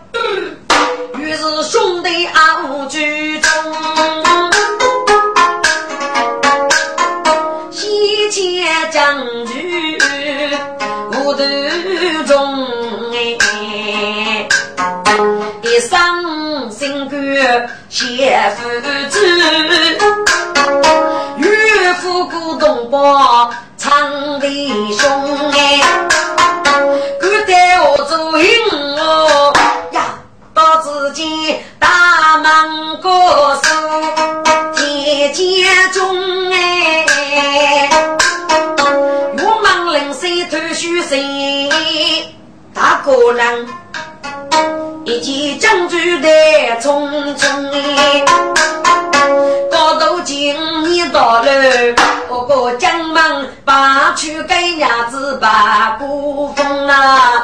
[1.19, 3.51] 于是兄弟傲举中，
[7.71, 9.99] 西街将军
[11.13, 11.43] 无头
[12.27, 12.67] 中
[13.13, 14.49] 哎，
[15.63, 15.99] 一生
[17.41, 17.71] 心肝。
[17.89, 18.69] 谢夫
[19.09, 19.19] 子，
[21.39, 25.81] 岳父古东伯，长弟兄哎，
[27.19, 28.49] 哥带我走行
[28.99, 29.53] 哦
[29.93, 30.19] 呀，
[30.53, 33.71] 到自己大门高手，
[34.77, 37.89] 天阶中哎，
[39.39, 42.35] 我忙临水偷虚谁？
[42.75, 43.80] 大个人。
[45.11, 48.25] 一见将军来匆匆，
[49.69, 50.55] 高头见
[50.85, 51.51] 你到了，
[52.29, 57.43] 我个将门把去给娘子把古风啊！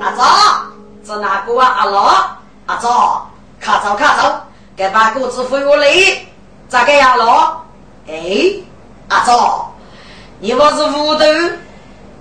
[0.00, 0.24] 阿早，
[1.06, 1.76] 是哪个啊？
[1.80, 2.26] 阿老，
[2.64, 4.32] 阿早，看走看走，
[4.74, 5.88] 该把谷子回我来，
[6.70, 7.60] 咋个呀老？
[8.08, 8.54] 哎，
[9.08, 9.74] 阿早，
[10.40, 11.24] 你我是糊涂，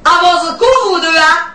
[0.03, 0.65] 阿我是糊
[0.99, 1.47] 涂啊？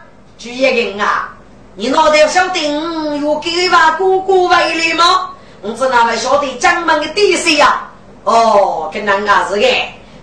[0.47, 1.35] 朱一人啊，
[1.75, 5.31] 你脑袋晓得我有给把哥哥回来吗？
[5.61, 7.91] 我只那位晓得江门的底细呀。
[8.23, 9.67] 哦，跟那个是个，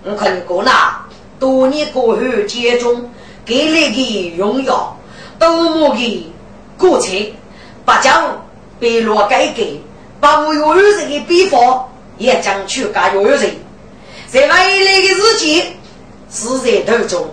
[0.05, 0.97] 我看过那
[1.41, 3.11] 多年过后，家中
[3.43, 4.97] 给了个荣耀，
[5.37, 6.33] 多么的
[6.77, 7.11] 过程，
[7.83, 8.45] 不将
[8.79, 9.61] 被落改革，
[10.21, 11.85] 把我有人的笔法
[12.17, 13.41] 也将去干有人，
[14.29, 15.63] 在未来的日子，
[16.31, 17.29] 是在途中。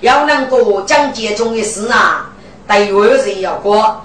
[0.00, 2.29] 要能够讲解中的事啊，
[2.70, 4.00] 对外人要过，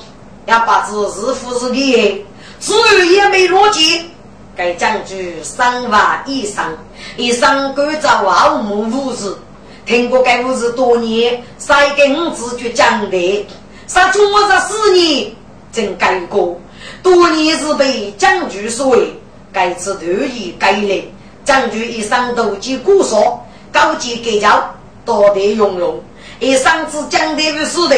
[0.47, 2.25] 要把子是夫是的，
[2.59, 4.09] 至于也没逻辑。
[4.57, 6.75] 该讲句三万以上，
[7.15, 9.37] 以上构造万无无字。
[9.85, 13.45] 听过该物字多年，谁给我自觉讲的？
[13.85, 15.31] 啥做这四年
[15.71, 16.59] 真改过，
[17.03, 19.13] 多年是被讲句所为，
[19.53, 21.03] 该次特意改了。
[21.43, 23.39] 讲句以上都及古说，
[23.71, 24.71] 高级改教。
[25.05, 26.01] 多得用容，
[26.39, 27.95] 一上子讲的于死的，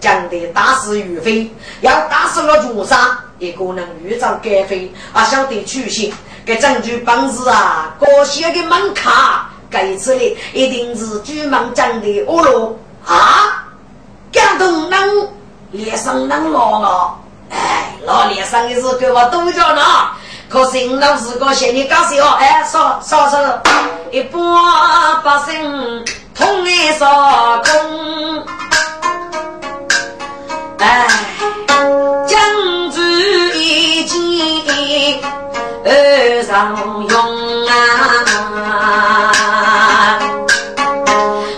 [0.00, 6.12] 讲的大是于非，要打死了屠杀，也可能预兆改非，啊晓得取信，
[6.44, 13.64] 给证据本事啊，高些的门卡，这次的一定是举门讲的恶罗啊，
[14.32, 15.28] 感动能
[15.70, 17.18] 脸上能落了，
[17.50, 19.82] 哎，老脸上的是给我都叫呢。
[20.48, 23.62] 可是你老是个嫌你搞笑，哎，说说说，
[24.12, 24.40] 一般
[25.22, 26.04] 百姓。
[26.36, 28.46] 同爱少公，
[30.78, 31.06] 哎，
[32.26, 33.02] 将军
[33.54, 34.16] 一剑
[35.84, 35.88] 何
[36.46, 36.76] 常
[37.08, 37.14] 用
[37.66, 37.70] 啊？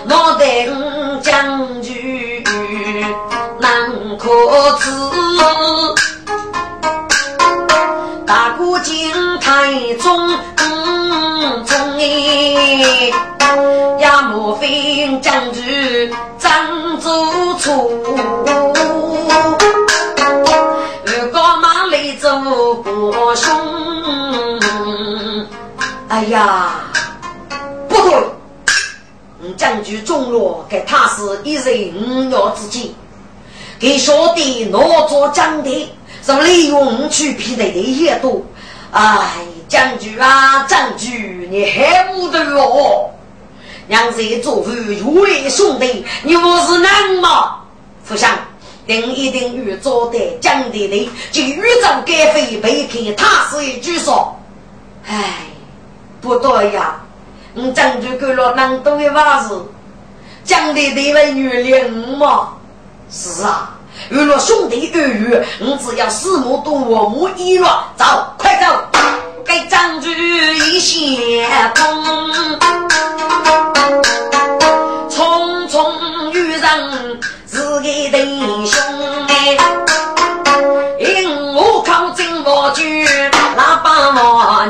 [0.05, 0.71] 莫待五
[1.21, 2.43] 将军
[3.59, 3.67] 难
[4.17, 4.29] 可
[4.79, 4.89] 知，
[8.25, 10.29] 大哥金太重，
[11.65, 13.11] 重哎
[13.99, 17.09] 呀，莫非将军真做
[17.59, 17.91] 错？
[30.29, 32.95] 中了，给他是一人五鸟之计，
[33.79, 38.41] 给小弟拿做将的，是利用去批的的也多，
[38.91, 39.27] 哎。
[39.69, 43.07] 将军啊，将军，你还无得哦！
[43.85, 47.57] 娘子做父有为兄弟，你不是难吗？
[48.07, 48.35] 不想
[48.87, 54.35] 定一定与做的讲的的，就宇宙该飞被看，他是一句说，
[55.05, 55.45] 哎，
[56.19, 56.99] 不对呀，
[57.53, 59.63] 你将军给了南东的娃子，
[60.49, 62.53] 讲的对为女领吗？
[63.11, 63.77] 是啊，
[64.09, 68.03] 为了兄弟儿女，你只要四目多我母一了，走，
[68.35, 68.65] 快走，
[69.45, 70.11] 给张军
[70.55, 71.39] 一些
[71.75, 72.03] 功，
[75.07, 76.67] 匆匆遇上
[77.45, 78.17] 自己的
[78.65, 78.81] 兄
[79.27, 79.55] 哎，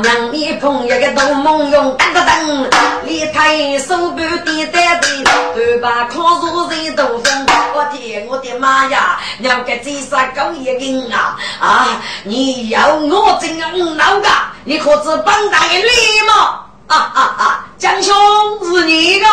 [0.02, 2.68] 娘，你碰一个东梦用，噔噔噔，
[3.04, 5.24] 离开手不点单的，
[5.54, 7.46] 都把康如人都疯。
[7.72, 9.18] 我天，我的妈呀！
[9.38, 11.86] 娘个这啥狗一根啊啊！
[12.24, 14.28] 你要我真五老个，
[14.64, 15.88] 你可知帮大爷礼
[16.26, 16.60] 吗？
[16.88, 17.64] 啊啊啊！
[17.78, 18.12] 江兄
[18.64, 19.26] 是你个，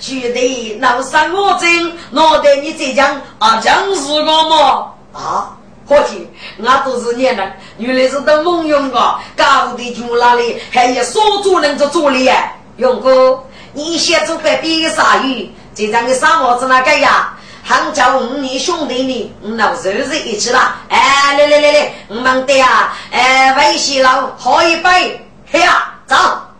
[0.00, 4.94] 兄弟闹伤我真，我对你这讲啊，江是我么？
[5.14, 5.50] 啊？
[5.88, 6.28] 伙计，
[6.58, 12.30] 我都是年人，原来是都蒙用个，搞的就那里还有少主人做助理。
[12.76, 15.50] 勇哥，你先做块比啥鱼？
[15.74, 17.32] 这张的沙帽子那个呀？
[17.64, 20.76] 杭州五年兄弟呢，我老熟识一起了。
[20.88, 26.16] 哎，来来来来，我们的呀，哎，微信佬喝一杯，嘿呀，走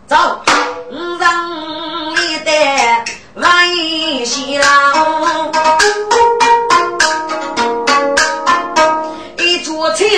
[0.07, 0.15] 走，
[0.91, 2.51] 我让你的
[3.35, 4.67] 微信佬。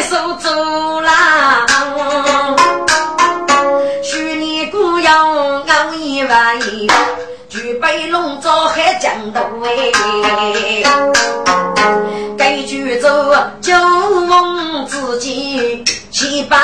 [0.01, 0.49] 手走
[1.01, 1.11] 郎，
[4.03, 6.59] 许你姑要熬一碗，
[7.47, 9.71] 举杯龙舟海江头哎，
[12.37, 13.09] 该举走
[13.61, 16.57] 酒翁自己七百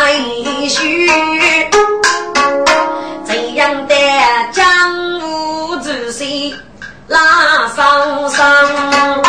[0.67, 1.07] 许，
[3.23, 3.95] 怎样的
[4.51, 6.53] 江湖之水
[7.07, 9.26] 拉上上。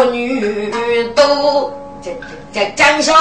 [0.00, 0.72] 我女
[1.14, 1.70] 都
[2.02, 2.10] 这
[2.54, 3.14] 这张兄，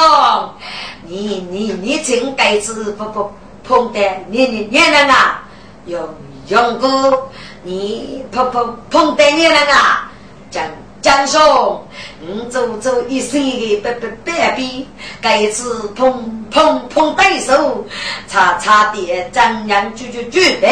[1.04, 3.30] 你你你真该是不不
[3.66, 4.00] 碰的，
[4.30, 5.44] 你你你人啊，
[5.88, 6.02] 勇
[6.48, 7.28] 勇哥，
[7.64, 10.10] 你碰碰碰的你人啊，
[10.50, 10.64] 张。
[11.02, 11.82] 江兄，
[12.20, 14.86] 你走走一生的白白白比，
[15.22, 17.86] 该次碰碰碰对手，
[18.28, 20.68] 差差点张扬举举举的，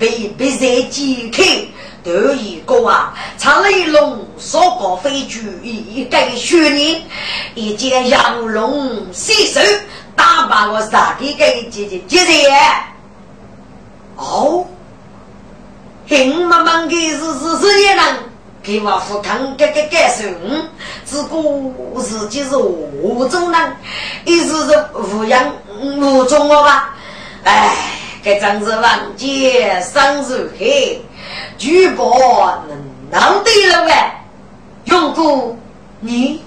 [0.00, 1.44] 被被人击开。
[2.02, 7.04] 得一个啊，差雷龙说过飞举一该学你，
[7.54, 9.60] 一见杨龙洗手，
[10.16, 12.50] 打把我杀的给姐姐姐姐。
[14.16, 14.66] 哦，
[16.08, 18.16] 黑妈妈的是是是也能。
[18.64, 20.22] 给我富康改改改手，
[21.04, 23.76] 只顾自己是无中人，
[24.24, 25.52] 一直是无养
[26.00, 26.94] 无中我吧。
[27.42, 27.74] 哎，
[28.22, 30.96] 这真是万劫生如海，
[31.58, 32.04] 举报
[32.68, 32.78] 能
[33.10, 34.24] 闹对了哎。
[34.84, 35.56] 永哥，
[36.00, 36.42] 你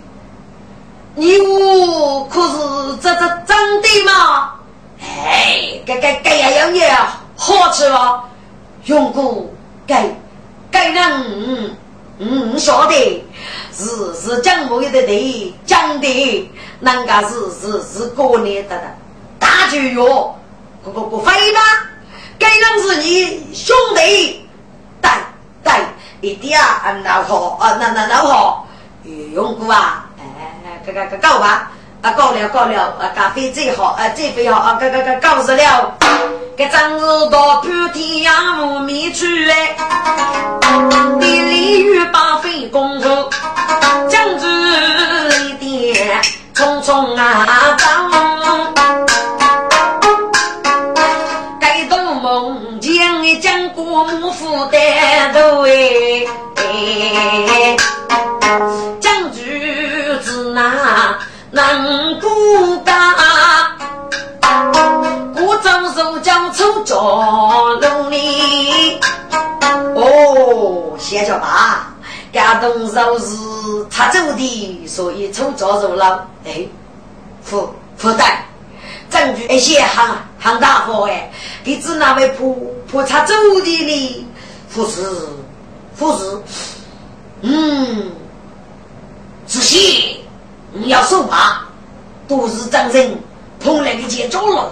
[1.16, 4.54] 你我可是这这真的吗？
[5.02, 6.90] 哎，该该该呀样也
[7.36, 8.24] 好吃了。
[8.86, 9.46] 永哥，
[9.86, 10.06] 该
[10.72, 11.04] 该人。
[11.24, 11.76] 嗯
[12.18, 13.26] 嗯，晓得，
[13.74, 16.50] 是是讲我的对，讲的，
[16.80, 18.84] 人家是是是过年的的，
[19.38, 20.34] 大酒哟，
[20.86, 21.60] 不不不飞吗？
[22.38, 24.48] 该人是你兄弟，
[25.02, 25.10] 对
[25.64, 25.74] 对，
[26.22, 28.68] 一点啊，那好啊，那那那好，
[29.04, 31.72] 用过啊，哎，这个个够吧？
[32.04, 35.98] 啊，够了够了，啊，咖啡最好，啊，最最好啊，个个个够死了。
[36.56, 39.76] 这真是到半天呀，无眠去哎！
[41.20, 43.10] 你鲤鱼把飞公主，
[44.08, 44.48] 将军
[45.50, 46.22] 一点
[46.54, 47.76] 匆匆啊
[53.96, 56.28] 将国母负担头哎，
[59.00, 61.18] 将军子那
[61.52, 62.28] 能孤
[62.84, 62.94] 单。
[66.54, 66.94] 出着
[67.82, 69.00] 龙里，
[69.94, 71.94] 哦，先叫爸，
[72.32, 73.36] 感动肉是
[73.90, 76.26] 他走的，所以出着肉了。
[76.46, 76.66] 哎，
[77.44, 78.46] 副副代，
[79.10, 81.32] 证据一些行行大伙哎，
[81.64, 82.56] 你指哪位婆
[82.90, 83.34] 婆他走
[83.64, 84.28] 的呢？
[84.74, 85.02] 不是，
[85.98, 86.42] 不是，
[87.42, 88.12] 嗯，
[89.48, 90.22] 仔细，
[90.74, 91.66] 你要说话，
[92.28, 93.18] 都是真人
[93.60, 94.72] 碰那个接着了，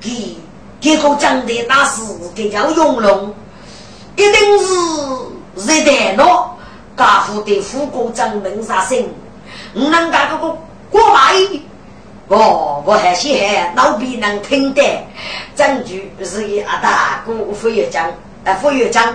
[0.00, 0.36] 给。
[0.80, 2.02] 结果讲的大师
[2.36, 3.34] 这叫永隆，
[4.14, 6.56] 一定是热电脑，
[6.96, 8.96] 家父的副国长能杀生，
[9.74, 10.56] 我能干个个
[10.88, 11.34] 过来，
[12.28, 14.82] 我，我还稀罕老毕能听得，
[15.56, 18.06] 证据是一阿大哥副院长，
[18.44, 19.14] 啊副院长，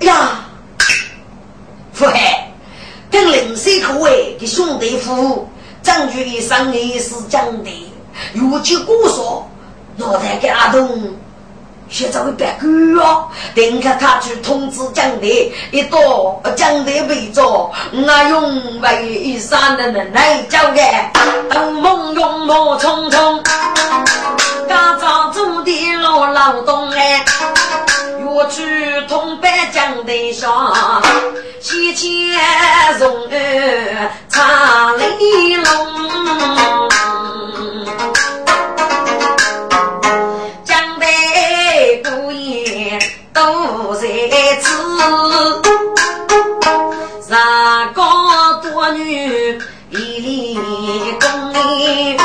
[0.00, 0.44] 呀，
[1.92, 2.46] 副海。
[3.56, 5.48] 谁可为给兄弟服务？
[5.82, 7.92] 张局一生也是讲的，
[8.32, 9.46] 如今姑说，
[9.96, 11.14] 脑袋给阿东。
[11.90, 12.68] 现在会白狗
[13.02, 21.12] 哦，等下他去通知江队，一到江队被捉，那用为一山的人来交代，
[21.50, 23.42] 东梦勇猛匆匆，
[24.68, 27.24] 家长种地老劳动哎，
[28.24, 28.62] 我去
[29.08, 31.02] 通北江队上，
[31.60, 32.08] 西迁
[32.98, 36.89] 从儿长雷龙。
[47.20, 49.58] 三高多女
[49.90, 50.54] 一立
[51.20, 52.18] 功名，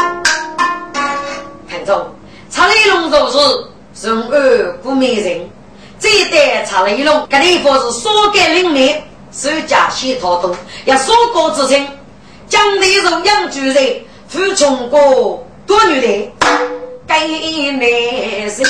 [1.69, 2.09] 看中
[2.49, 3.37] 查理龙做事
[3.93, 5.49] 顺而不灭人。
[5.99, 9.01] 这一代查理龙，这地方是少改灵敏，
[9.31, 10.55] 手家先逃动，
[10.85, 11.87] 要少高之称。
[12.47, 16.31] 江内荣养主人，富穷过多女的，
[17.07, 18.63] 该内谁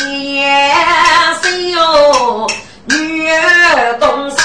[1.42, 2.48] 谁哟？
[3.26, 4.38] 越动心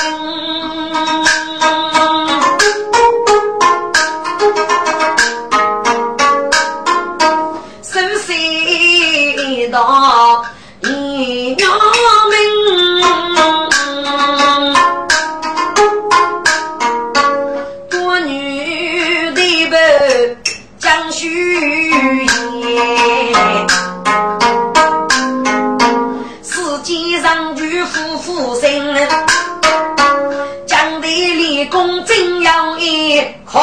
[31.81, 33.61] 地立功真要一快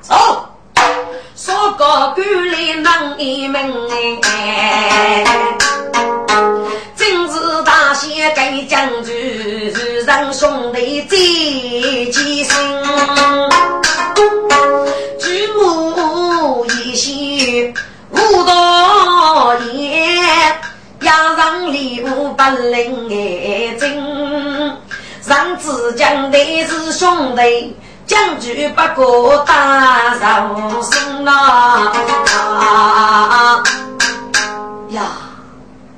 [0.00, 0.14] 走，
[1.34, 3.60] 说个官吏能一门
[4.22, 5.24] 哎，
[6.94, 9.74] 真是大写给将军，
[10.06, 11.18] 让兄弟最
[12.12, 12.54] 齐心，
[15.18, 17.74] 举目一心
[18.10, 20.56] 无多言，
[21.00, 24.85] 要让礼物不领哎真。
[25.26, 27.74] 上次将的是兄弟，
[28.06, 31.92] 将军不过打上心呐！
[34.90, 35.02] 呀，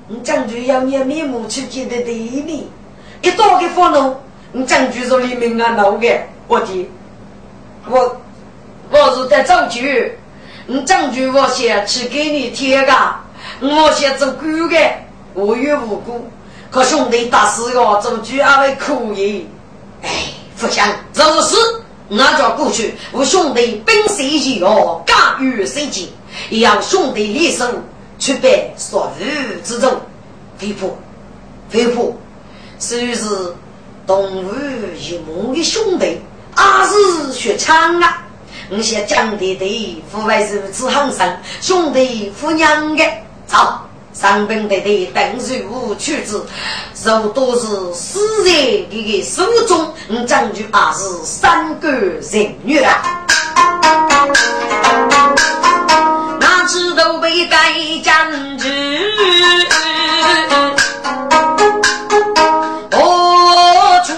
[0.07, 2.71] 你将军要你面目去见的弟弟，
[3.21, 4.19] 一刀给放了，
[4.53, 6.09] 你将军说里面啊闹的，
[6.47, 6.91] 我的，
[7.87, 8.17] 我
[8.91, 9.83] 我是在造酒，
[10.67, 12.95] 你将军我先去给你贴个，
[13.61, 14.79] 我先做官的，
[15.35, 16.27] 无缘无故。
[16.71, 19.49] 可兄弟打死哟，做主还会可以。
[20.03, 20.09] 哎，
[20.59, 21.57] 不想若是
[22.09, 26.13] 那叫过去，我兄弟本身一哦，敢于生计，
[26.51, 27.83] 也让兄弟立身
[28.19, 30.01] 去办所欲之中。
[30.59, 30.97] 飞婆，
[31.69, 32.13] 飞婆，
[32.79, 33.55] 虽是
[34.07, 34.55] 动物
[34.99, 36.21] 一梦的兄弟，
[36.55, 38.25] 还是学枪啊！
[38.71, 43.05] 我想讲的对，父辈是此行生，兄弟父娘的，
[43.47, 43.57] 走。
[44.21, 46.45] 上兵的的邓水武去子，
[47.05, 48.51] 肉都是死在
[48.91, 53.01] 这个手中，你，将军还是三个人女啊，
[56.41, 58.13] 哪知道被改将
[58.59, 58.69] 军？
[62.91, 64.15] 哦，处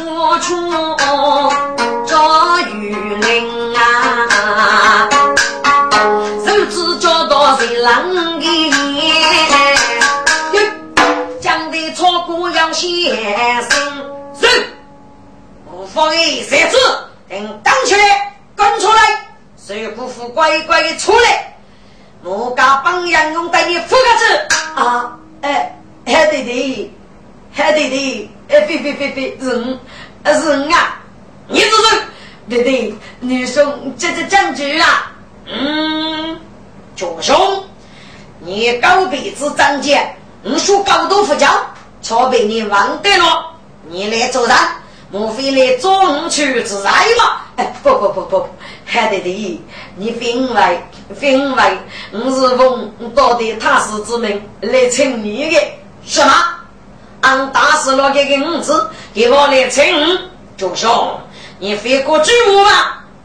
[12.61, 13.71] 处捉鱼鳞啊，手指交到谁浪的？
[13.71, 13.71] 先生，
[14.41, 14.47] 是
[15.73, 16.77] 无妨的三子，
[17.29, 19.01] 等当起来，跟出来，
[19.57, 21.57] 谁不服乖乖的出来，
[22.23, 25.19] 我家帮杨勇带你付个字啊！
[25.43, 25.75] 哎，
[26.07, 26.93] 海弟弟，
[27.53, 29.79] 海弟弟，哎，别别别别，人，
[30.25, 31.01] 人啊！
[31.49, 31.99] 你是谁
[32.49, 35.13] 弟弟，女兄这这将军啊！
[35.47, 36.39] 嗯，
[36.95, 37.65] 九兄，
[38.41, 41.49] 你高鼻子长剑，你说高度不教。
[42.03, 43.53] 错被你忘得了，
[43.89, 44.57] 你来做人，
[45.11, 47.41] 莫非来捉去自来吗？
[47.57, 48.49] 哎，不不不不，
[48.85, 49.61] 还得的，
[49.97, 50.83] 你分外
[51.19, 51.77] 分外，
[52.13, 55.61] 我是奉道的踏实之命来请你的。
[56.05, 56.33] 什么？
[57.21, 59.85] 俺打死了这个五子，给我来请
[60.57, 61.21] 九兄，
[61.59, 62.71] 你非过巨物吗？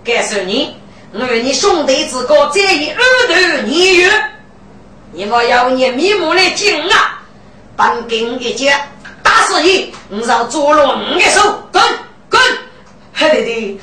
[0.04, 0.76] 告诉你，
[1.14, 4.12] 我与你兄弟之高，在一二头年月，
[5.14, 7.22] 你莫要你密目来敬啊！
[7.76, 8.74] 半根一截，
[9.22, 9.94] 打死你！
[10.10, 11.84] 我让捉了你的手，滚
[12.30, 12.40] 滚！
[13.14, 13.80] 黑弟弟，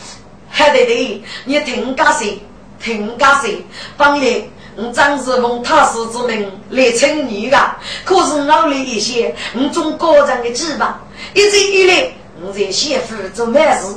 [0.50, 2.40] 黑弟弟，你听家谁？
[2.82, 3.64] 听家谁？
[3.96, 4.42] 本来
[4.76, 7.58] 我张世峰踏实之命来请你的，
[8.04, 11.00] 可是熬了一些我中高人的计吧，
[11.34, 12.10] 一直以来
[12.42, 13.94] 我在媳妇做满事，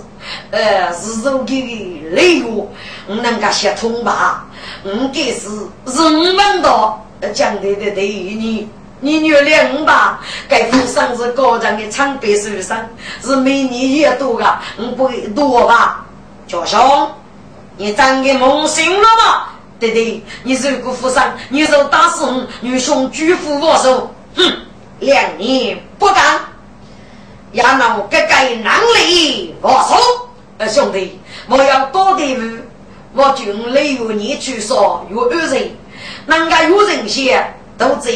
[0.52, 2.70] 呃，是如给礼物，
[3.08, 4.46] 我能够写通吧？
[4.84, 5.48] 我给是
[5.94, 8.68] 人们的讲的的对你，
[9.06, 10.20] 你原谅我吧。
[10.50, 12.90] 该府上是高长的长白手上，
[13.22, 16.04] 是每年也多的，我不多吧？
[16.48, 17.12] 小兄，
[17.78, 19.50] 你真的梦醒了吗？
[19.80, 24.12] 对对，你如果府上，你就打死我女兄举斧我手。
[24.36, 24.52] 哼，
[25.00, 26.40] 两年不干，
[27.52, 30.30] 也让我哥哥难力我手。
[30.58, 32.58] 呃，兄弟，我要多的路。
[33.14, 35.72] 我军里有你去说有二人，
[36.26, 38.12] 人家有人些都在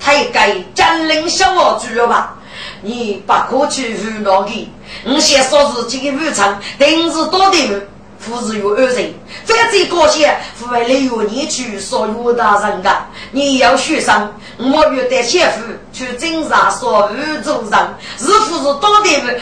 [0.00, 2.34] 太改占领小我住了吧？
[2.82, 4.70] 你不可去胡闹的。
[5.04, 7.82] 我先说是这个武昌，定是多的，
[8.24, 9.14] 不是有二人。
[9.44, 19.40] 反正高些，父为里有你去说有大人的，你要学生，我约带媳妇去镇上说武州人，是不是多的？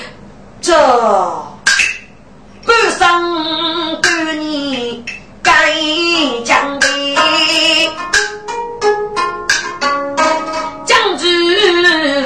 [0.60, 0.74] 这。
[2.66, 5.02] 半生多年
[5.42, 5.52] 该
[6.44, 6.86] 讲的，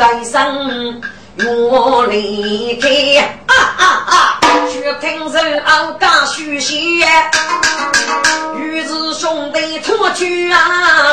[0.04, 1.00] 来生
[1.38, 2.88] 我离开
[3.46, 4.40] 啊啊啊！
[4.70, 6.76] 却听说傲家书写，
[8.58, 10.58] 于是兄弟托举啊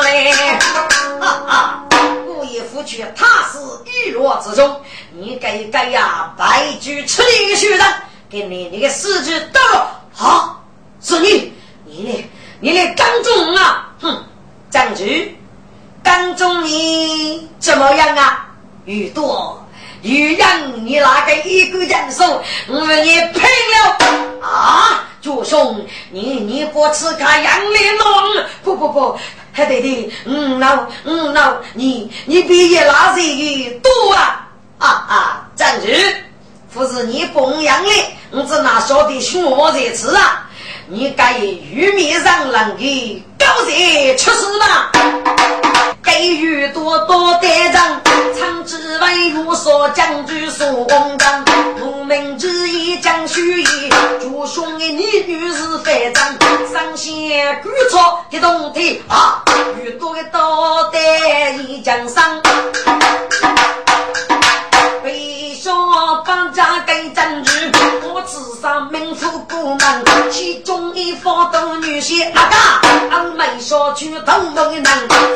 [0.02, 0.30] 来
[1.20, 1.84] 啊啊！
[2.26, 4.78] 故意夫去他是玉落之中，
[5.10, 7.86] 你该该呀，白驹吃力学人。
[8.28, 10.62] 给你，你个四肢到了，好，
[11.00, 11.50] 是你，
[11.86, 12.30] 你呢？
[12.60, 13.88] 你来跟踪啊？
[14.02, 14.24] 哼，
[14.70, 15.34] 张局，
[16.02, 18.48] 跟踪你怎么样啊？
[18.84, 19.64] 雨多，
[20.02, 25.04] 雨让你拿个一个人手，我们也配了啊！
[25.20, 28.06] 主兄，你你不吃看杨连龙？
[28.64, 29.16] 不不不，
[29.52, 34.48] 还得的，嗯喏嗯喏，你你比也拿谁多啊？
[34.78, 35.96] 啊啊，张局。
[36.74, 37.90] 不是你供养的，
[38.30, 40.50] 我只拿小的熊猫在吃啊！
[40.88, 44.90] 你该玉面上人给高人出事吗？
[46.02, 51.44] 给予多多的人，长之为如所将军所公章，
[51.80, 53.66] 无名之意将虚意，
[54.20, 56.22] 主兄的你女是非正，
[56.72, 59.42] 上仙举错的动体啊！
[59.82, 60.98] 遇多的多的
[61.62, 62.40] 一江上。
[66.24, 67.50] 帮家给证据，
[68.02, 69.78] 我自上名副古门，
[70.32, 72.56] 其中一方都女婿阿哥，
[73.10, 74.84] 俺没说去同门人，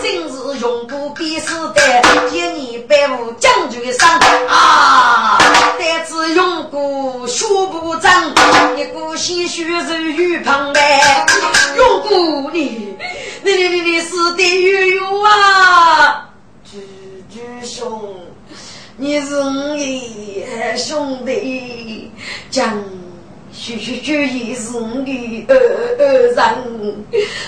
[0.02, 1.82] 真是永不必死的，
[2.30, 4.08] 见你百无将军上
[4.48, 5.38] 啊！
[5.78, 8.10] 但只用过学不正，
[8.78, 10.80] 一股鲜血是雨旁的，
[11.76, 12.96] 用过你，
[13.44, 16.30] 你你你你死的悠悠啊！
[16.64, 16.78] 居
[17.30, 18.14] 居兄。
[18.98, 22.10] 你是我的兄弟，
[22.50, 22.82] 将
[23.58, 25.56] 许许许也是我的二
[25.98, 26.36] 二人，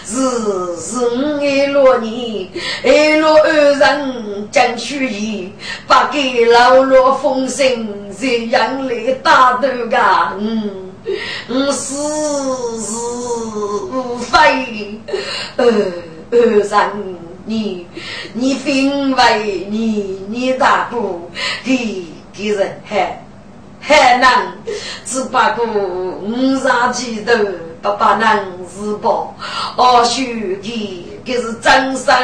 [0.04, 0.14] 是
[0.76, 2.48] 是我的罗年，
[2.82, 5.50] 爱罗二人将许也
[5.86, 7.86] 把给老罗封神，
[8.18, 9.98] 这样来打斗个，
[10.38, 10.90] 嗯，
[11.48, 11.94] 我死
[12.80, 12.96] 是
[13.92, 14.98] 无非
[15.56, 15.66] 二
[16.30, 17.18] 二人。
[17.44, 17.86] 你
[18.34, 21.30] 你分为你你大姑
[21.64, 22.04] 给
[22.34, 23.24] 给人还
[23.80, 24.30] 还能
[25.04, 27.34] 只不过五上几头
[27.80, 29.34] 不把能自保，
[29.76, 30.24] 二兄
[30.60, 32.14] 弟给是真生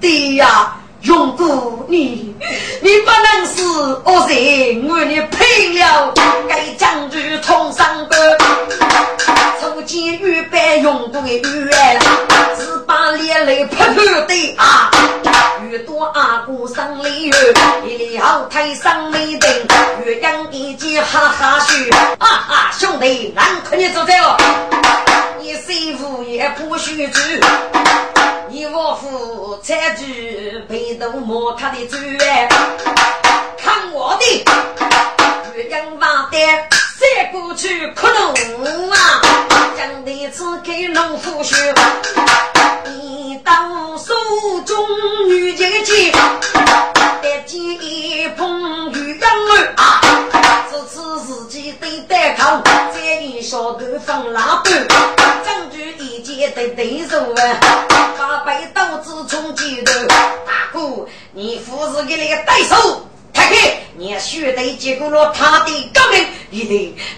[0.00, 0.76] 的呀。
[1.02, 2.32] 用不你，
[2.80, 3.60] 你不能是
[4.04, 6.14] 恶人，我你配了
[6.48, 8.20] 该将军冲上关，
[9.72, 11.98] 从监狱被用过的冤，
[12.58, 14.90] 只把脸来泼泼的啊！
[15.70, 17.54] 越多阿哥生里月，
[17.86, 19.50] 一了台上没灯，
[20.04, 21.72] 岳阳一见哈哈笑，
[22.18, 24.12] 啊啊兄弟，难看你走走，
[25.40, 27.18] 你媳妇也不许走。
[28.50, 31.98] 你我夫才举被动摸他的嘴，
[33.56, 34.44] 看我的
[35.54, 36.36] 岳阳王的
[36.98, 37.90] 三过去
[38.62, 38.96] 能啊，
[39.76, 40.44] 将的此
[41.22, 42.21] 不许跑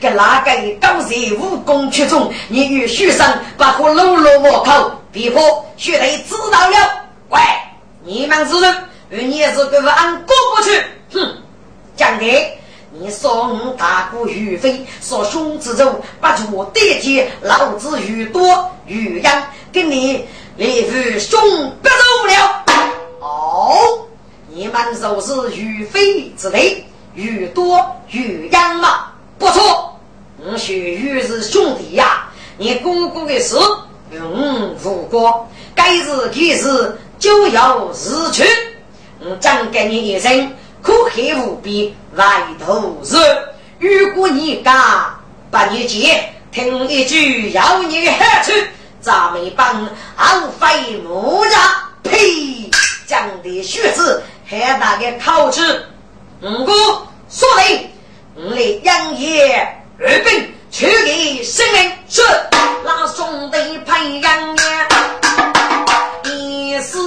[0.04, 0.50] 得跟哪个
[0.80, 3.26] 高人武功出众，你与学生
[3.56, 6.76] 把可搂搂我口，别破血得知道了。
[7.30, 7.40] 喂，
[8.04, 8.76] 你们是人，
[9.08, 11.36] 与你是给我按过不去，哼，
[11.96, 12.24] 讲的，
[12.92, 19.42] 你说我大哥于飞，说兄之中不住对接，老子于多于阳，
[19.72, 20.26] 跟你
[20.56, 21.40] 连夫兄
[21.82, 22.64] 不走了。
[23.20, 24.06] 哦，
[24.48, 29.06] 你们就是于飞之类，于多于阳嘛？
[29.36, 29.93] 不错，
[30.46, 32.28] 我许于是兄弟呀。
[32.58, 33.56] 你哥哥的事，
[34.12, 38.44] 嗯，如果该是开始就要死去，
[39.20, 40.52] 我讲给你一声。
[40.82, 42.24] 可恨无边，外
[42.64, 43.16] 头是。
[43.78, 44.74] 如果你敢
[45.50, 46.22] 把你接，
[46.52, 48.52] 听一句要你何处？
[49.00, 51.56] 咱们帮昂飞木吒，
[52.02, 52.70] 呸！
[53.06, 55.82] 讲的血字，还大个口齿。
[56.42, 56.72] 五哥
[57.28, 57.90] 说的，
[58.36, 62.22] 我来养爷二本，取给生命是
[62.84, 64.88] 那兄弟培养呀，
[66.24, 66.98] 一世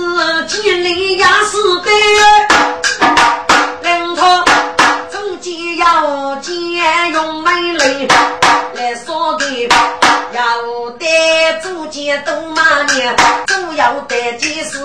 [0.47, 1.89] 千里压死的。
[5.77, 6.51] 要借
[7.13, 8.07] 用美丽
[8.73, 9.69] 来说的，
[10.33, 11.05] 要得
[11.61, 13.15] 祖先都马年，
[13.45, 14.79] 都要得几十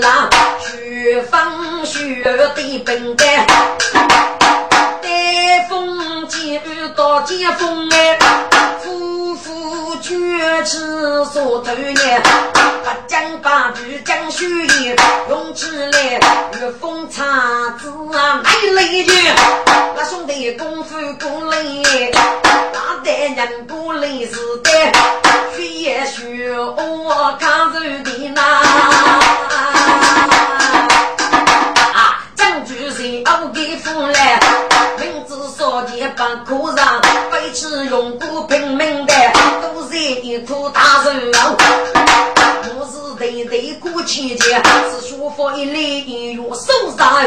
[0.00, 0.30] 郎，
[0.60, 2.52] 学风学的
[2.84, 3.46] 本该，
[7.14, 8.18] 进到接风哎，
[8.82, 12.20] 夫妇绝吃所头年，
[12.84, 14.96] 八将八句讲虚言，
[15.28, 16.18] 用起来
[16.60, 17.22] 如风叉
[17.78, 19.12] 子啊，来雷句。
[19.96, 21.62] 那兄弟功夫过来，
[22.72, 24.70] 那代人过来是的，
[25.56, 29.23] 学也学我看手的呐。
[36.24, 39.12] 少见不可让，背起用过拼命的，
[39.60, 41.38] 都是一头大肉。
[43.18, 47.22] 对对过期节，是学佛一来一月收上后，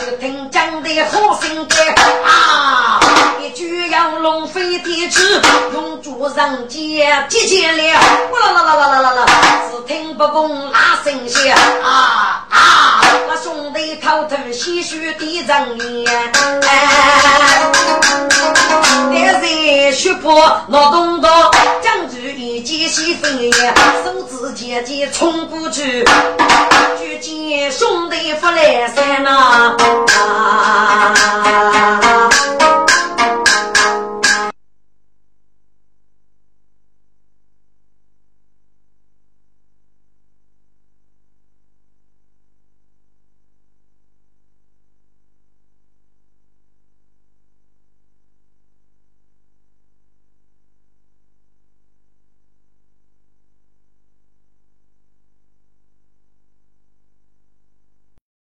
[0.00, 3.00] 去听讲的好心肝啊！
[3.40, 5.22] 一句要龙飞天去，
[5.72, 9.26] 用竹上剑接见了，啦啦啦啦啦啦啦，
[9.70, 13.00] 只听不公那声响啊啊！
[13.28, 16.32] 那兄弟偷偷唏嘘的人言，
[19.12, 21.28] 但是血泊脑洞大，
[21.82, 23.52] 将军一见西风烟，
[24.04, 26.04] 手指尖尖冲过去，
[26.98, 29.76] 只见兄弟不来三呐。